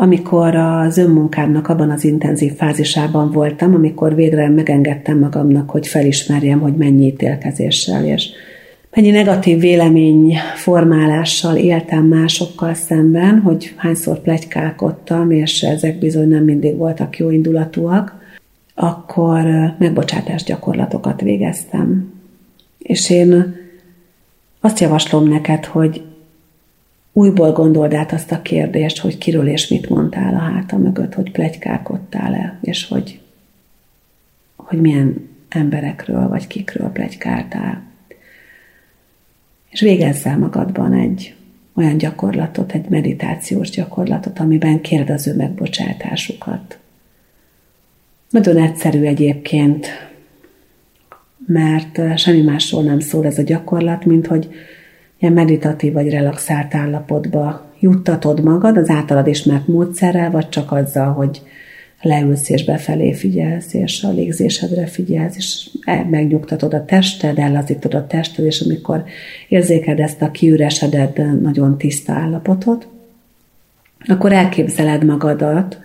amikor 0.00 0.54
az 0.54 0.98
önmunkámnak 0.98 1.68
abban 1.68 1.90
az 1.90 2.04
intenzív 2.04 2.54
fázisában 2.54 3.30
voltam, 3.30 3.74
amikor 3.74 4.14
végre 4.14 4.48
megengedtem 4.48 5.18
magamnak, 5.18 5.70
hogy 5.70 5.86
felismerjem, 5.86 6.60
hogy 6.60 6.74
mennyi 6.74 7.06
ítélkezéssel 7.06 8.04
és 8.04 8.28
mennyi 8.94 9.10
negatív 9.10 9.60
vélemény 9.60 10.36
formálással 10.54 11.56
éltem 11.56 12.04
másokkal 12.04 12.74
szemben, 12.74 13.38
hogy 13.38 13.74
hányszor 13.76 14.18
plegykálkodtam, 14.20 15.30
és 15.30 15.62
ezek 15.62 15.98
bizony 15.98 16.28
nem 16.28 16.44
mindig 16.44 16.76
voltak 16.76 17.18
jó 17.18 17.30
indulatúak, 17.30 18.14
akkor 18.74 19.44
megbocsátás 19.78 20.42
gyakorlatokat 20.42 21.20
végeztem. 21.20 22.12
És 22.78 23.10
én 23.10 23.56
azt 24.60 24.80
javaslom 24.80 25.28
neked, 25.28 25.64
hogy 25.64 26.02
újból 27.18 27.52
gondold 27.52 27.94
át 27.94 28.12
azt 28.12 28.32
a 28.32 28.42
kérdést, 28.42 28.98
hogy 28.98 29.18
kiről 29.18 29.48
és 29.48 29.68
mit 29.68 29.88
mondtál 29.88 30.34
a 30.34 30.38
háta 30.38 30.76
mögött, 30.76 31.14
hogy 31.14 31.30
plegykálkodtál-e, 31.30 32.58
és 32.62 32.88
hogy, 32.88 33.20
hogy 34.56 34.80
milyen 34.80 35.28
emberekről 35.48 36.28
vagy 36.28 36.46
kikről 36.46 36.88
plegykáltál. 36.88 37.82
És 39.70 39.80
végezzel 39.80 40.38
magadban 40.38 40.92
egy 40.92 41.34
olyan 41.74 41.96
gyakorlatot, 41.96 42.72
egy 42.72 42.88
meditációs 42.88 43.70
gyakorlatot, 43.70 44.38
amiben 44.38 44.80
kérd 44.80 45.10
az 45.10 45.26
ő 45.26 45.34
megbocsátásukat. 45.34 46.78
Nagyon 48.30 48.56
egyszerű 48.56 49.02
egyébként, 49.02 49.86
mert 51.46 52.18
semmi 52.18 52.42
másról 52.42 52.82
nem 52.82 53.00
szól 53.00 53.26
ez 53.26 53.38
a 53.38 53.42
gyakorlat, 53.42 54.04
mint 54.04 54.26
hogy 54.26 54.48
ilyen 55.18 55.32
meditatív 55.32 55.92
vagy 55.92 56.10
relaxált 56.10 56.74
állapotba 56.74 57.66
juttatod 57.80 58.42
magad 58.42 58.76
az 58.76 58.90
általad 58.90 59.26
ismert 59.26 59.66
módszerrel, 59.66 60.30
vagy 60.30 60.48
csak 60.48 60.72
azzal, 60.72 61.12
hogy 61.12 61.42
leülsz 62.02 62.48
és 62.48 62.64
befelé 62.64 63.12
figyelsz, 63.12 63.74
és 63.74 64.02
a 64.02 64.10
légzésedre 64.10 64.86
figyelsz, 64.86 65.36
és 65.36 65.70
megnyugtatod 66.10 66.74
a 66.74 66.84
tested, 66.84 67.38
ellazítod 67.38 67.94
a 67.94 68.06
tested, 68.06 68.44
és 68.44 68.60
amikor 68.60 69.04
érzéked 69.48 70.00
ezt 70.00 70.22
a 70.22 70.30
kiüresedett, 70.30 71.16
nagyon 71.40 71.78
tiszta 71.78 72.12
állapotot, 72.12 72.88
akkor 74.06 74.32
elképzeled 74.32 75.04
magadat 75.04 75.80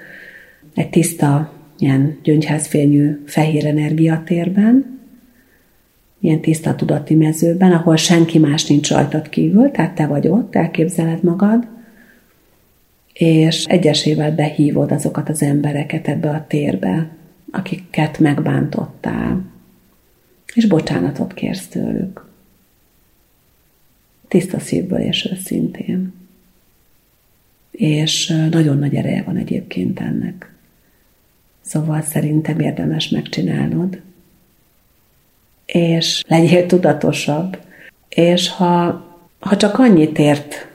egy 0.73 0.89
tiszta, 0.89 1.51
ilyen 1.77 2.17
gyöngyházfényű 2.23 3.21
fehér 3.25 3.65
energiatérben, 3.65 4.92
ilyen 6.23 6.41
tiszta 6.41 6.75
tudati 6.75 7.15
mezőben, 7.15 7.71
ahol 7.71 7.95
senki 7.95 8.39
más 8.39 8.65
nincs 8.65 8.89
rajtad 8.91 9.29
kívül, 9.29 9.71
tehát 9.71 9.95
te 9.95 10.07
vagy 10.07 10.27
ott, 10.27 10.55
elképzeled 10.55 11.23
magad, 11.23 11.67
és 13.13 13.65
egyesével 13.65 14.35
behívod 14.35 14.91
azokat 14.91 15.29
az 15.29 15.41
embereket 15.41 16.07
ebbe 16.07 16.29
a 16.29 16.45
térbe, 16.47 17.09
akiket 17.51 18.19
megbántottál, 18.19 19.45
és 20.53 20.65
bocsánatot 20.65 21.33
kérsz 21.33 21.67
tőlük. 21.67 22.25
Tiszta 24.27 24.59
szívből 24.59 24.99
és 24.99 25.29
őszintén. 25.31 26.13
És 27.71 28.27
nagyon 28.51 28.77
nagy 28.77 28.95
ereje 28.95 29.23
van 29.23 29.37
egyébként 29.37 29.99
ennek. 29.99 30.53
Szóval 31.61 32.01
szerintem 32.01 32.59
érdemes 32.59 33.09
megcsinálnod, 33.09 34.01
és 35.73 36.23
legyél 36.27 36.65
tudatosabb. 36.65 37.57
És 38.09 38.49
ha, 38.49 39.03
ha 39.39 39.57
csak 39.57 39.79
annyit 39.79 40.19
ért 40.19 40.67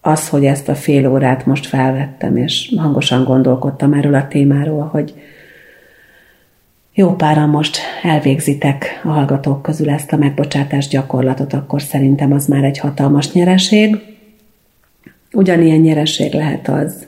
az, 0.00 0.28
hogy 0.28 0.44
ezt 0.44 0.68
a 0.68 0.74
fél 0.74 1.10
órát 1.10 1.46
most 1.46 1.66
felvettem, 1.66 2.36
és 2.36 2.72
hangosan 2.76 3.24
gondolkodtam 3.24 3.92
erről 3.92 4.14
a 4.14 4.28
témáról, 4.28 4.82
hogy 4.82 5.14
jó 6.94 7.14
páran 7.14 7.48
most 7.48 7.78
elvégzitek 8.02 9.00
a 9.04 9.08
hallgatók 9.08 9.62
közül 9.62 9.90
ezt 9.90 10.12
a 10.12 10.16
megbocsátás 10.16 10.88
gyakorlatot, 10.88 11.52
akkor 11.52 11.82
szerintem 11.82 12.32
az 12.32 12.46
már 12.46 12.64
egy 12.64 12.78
hatalmas 12.78 13.32
nyereség. 13.32 13.96
Ugyanilyen 15.32 15.80
nyereség 15.80 16.32
lehet 16.32 16.68
az 16.68 17.06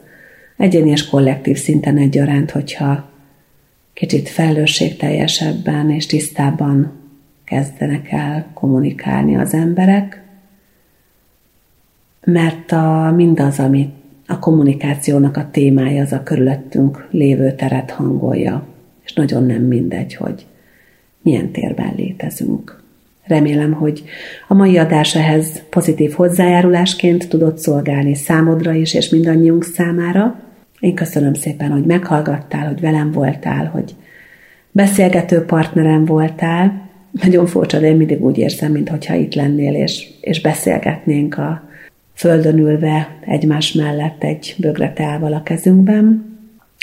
egyéni 0.57 0.91
és 0.91 1.09
kollektív 1.09 1.57
szinten 1.57 1.97
egyaránt, 1.97 2.51
hogyha 2.51 3.05
kicsit 3.97 4.29
felelősségteljesebben 4.29 5.91
és 5.91 6.07
tisztában 6.07 6.93
kezdenek 7.45 8.13
el 8.13 8.47
kommunikálni 8.55 9.37
az 9.37 9.55
emberek, 9.55 10.23
mert 12.25 12.73
a, 12.73 13.13
mindaz, 13.17 13.59
ami 13.59 13.93
a 14.27 14.39
kommunikációnak 14.39 15.37
a 15.37 15.49
témája, 15.51 16.03
az 16.03 16.13
a 16.13 16.23
körülöttünk 16.23 17.09
lévő 17.11 17.53
teret 17.53 17.91
hangolja, 17.91 18.67
és 19.05 19.13
nagyon 19.13 19.45
nem 19.45 19.63
mindegy, 19.63 20.15
hogy 20.15 20.47
milyen 21.23 21.51
térben 21.51 21.93
létezünk. 21.97 22.83
Remélem, 23.25 23.73
hogy 23.73 24.05
a 24.49 24.55
mai 24.55 24.79
adás 24.79 25.15
ehhez 25.15 25.63
pozitív 25.71 26.13
hozzájárulásként 26.13 27.29
tudott 27.29 27.59
szolgálni 27.59 28.15
számodra 28.15 28.73
is, 28.73 28.95
és 28.95 29.09
mindannyiunk 29.09 29.65
számára. 29.65 30.41
Én 30.81 30.95
köszönöm 30.95 31.35
szépen, 31.35 31.71
hogy 31.71 31.85
meghallgattál, 31.85 32.67
hogy 32.67 32.81
velem 32.81 33.13
voltál, 33.13 33.67
hogy 33.67 33.95
beszélgető 34.71 35.45
partnerem 35.45 36.05
voltál. 36.05 36.89
Nagyon 37.23 37.47
furcsa, 37.47 37.79
de 37.79 37.87
én 37.87 37.97
mindig 37.97 38.25
úgy 38.25 38.39
érzem, 38.39 38.73
mintha 38.73 39.15
itt 39.15 39.35
lennél, 39.35 39.75
és, 39.75 40.07
és 40.21 40.41
beszélgetnénk 40.41 41.39
a 41.39 41.63
földön 42.15 42.59
ülve 42.59 43.19
egymás 43.21 43.73
mellett 43.73 44.23
egy 44.23 44.55
bögre 44.59 44.93
teával 44.93 45.33
a 45.33 45.43
kezünkben. 45.43 46.35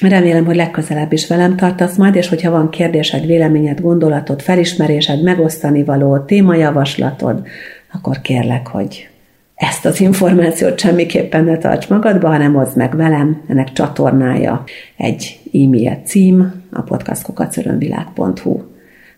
Remélem, 0.02 0.46
hogy 0.46 0.56
legközelebb 0.56 1.12
is 1.12 1.28
velem 1.28 1.56
tartasz 1.56 1.96
majd, 1.96 2.16
és 2.16 2.28
hogyha 2.28 2.52
van 2.52 2.70
kérdésed, 2.70 3.26
véleményed, 3.26 3.82
gondolatod, 3.82 4.42
felismerésed, 4.42 5.24
megosztani 5.24 5.84
való, 5.84 6.18
témajavaslatod, 6.18 7.48
akkor 7.92 8.22
kérlek, 8.22 8.68
hogy 8.68 9.10
ezt 9.56 9.86
az 9.86 10.00
információt 10.00 10.80
semmiképpen 10.80 11.44
ne 11.44 11.58
tarts 11.58 11.90
magadba, 11.90 12.28
hanem 12.28 12.54
hozd 12.54 12.78
meg 12.78 12.96
velem, 12.96 13.42
ennek 13.48 13.72
csatornája 13.72 14.64
egy 14.98 15.40
e-mail 15.54 16.02
cím, 16.06 16.62
a 16.72 16.82
podcastkokacörönvilág.hu. 16.82 18.62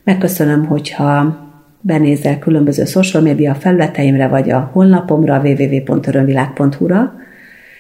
Megköszönöm, 0.04 0.66
hogyha 0.66 1.44
benézel 1.82 2.40
különböző 2.40 2.86
social 2.86 3.24
média 3.24 3.56
felületeimre, 3.56 4.28
vagy 4.28 4.50
a 4.50 4.70
honlapomra, 4.74 5.42
www.örömvilág.hu-ra, 5.44 7.14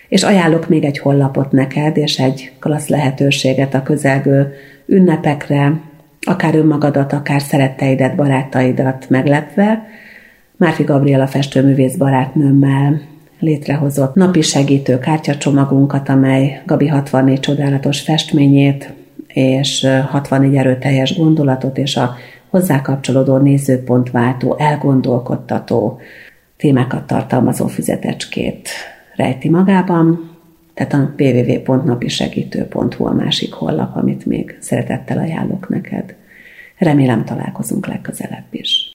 és 0.07 0.23
ajánlok 0.23 0.69
még 0.69 0.83
egy 0.83 0.97
honlapot 0.97 1.51
neked, 1.51 1.97
és 1.97 2.19
egy 2.19 2.51
klassz 2.59 2.87
lehetőséget 2.87 3.73
a 3.73 3.83
közelgő 3.83 4.53
ünnepekre, 4.85 5.79
akár 6.21 6.55
önmagadat, 6.55 7.13
akár 7.13 7.41
szeretteidet, 7.41 8.15
barátaidat 8.15 9.09
meglepve, 9.09 9.87
Márfi 10.57 10.83
Gabriela 10.83 11.27
festőművész 11.27 11.95
barátnőmmel 11.95 13.01
létrehozott 13.39 14.15
napi 14.15 14.41
segítő 14.41 14.99
kártyacsomagunkat, 14.99 16.09
amely 16.09 16.61
Gabi 16.65 16.87
64 16.87 17.39
csodálatos 17.39 18.01
festményét 18.01 18.93
és 19.27 19.87
64 20.09 20.55
erőteljes 20.55 21.17
gondolatot 21.17 21.77
és 21.77 21.95
a 21.97 22.15
hozzá 22.49 22.81
kapcsolódó 22.81 23.37
nézőpontváltó, 23.37 24.55
elgondolkodtató 24.59 25.99
témákat 26.57 27.07
tartalmazó 27.07 27.67
füzetecskét 27.67 28.69
rejti 29.15 29.49
magában, 29.49 30.29
tehát 30.73 30.93
a 30.93 31.13
www.napisegítő.hu 31.17 33.05
a 33.05 33.13
másik 33.13 33.53
honlap, 33.53 33.95
amit 33.95 34.25
még 34.25 34.57
szeretettel 34.59 35.17
ajánlok 35.17 35.69
neked. 35.69 36.15
Remélem 36.77 37.25
találkozunk 37.25 37.87
legközelebb 37.87 38.45
is. 38.51 38.94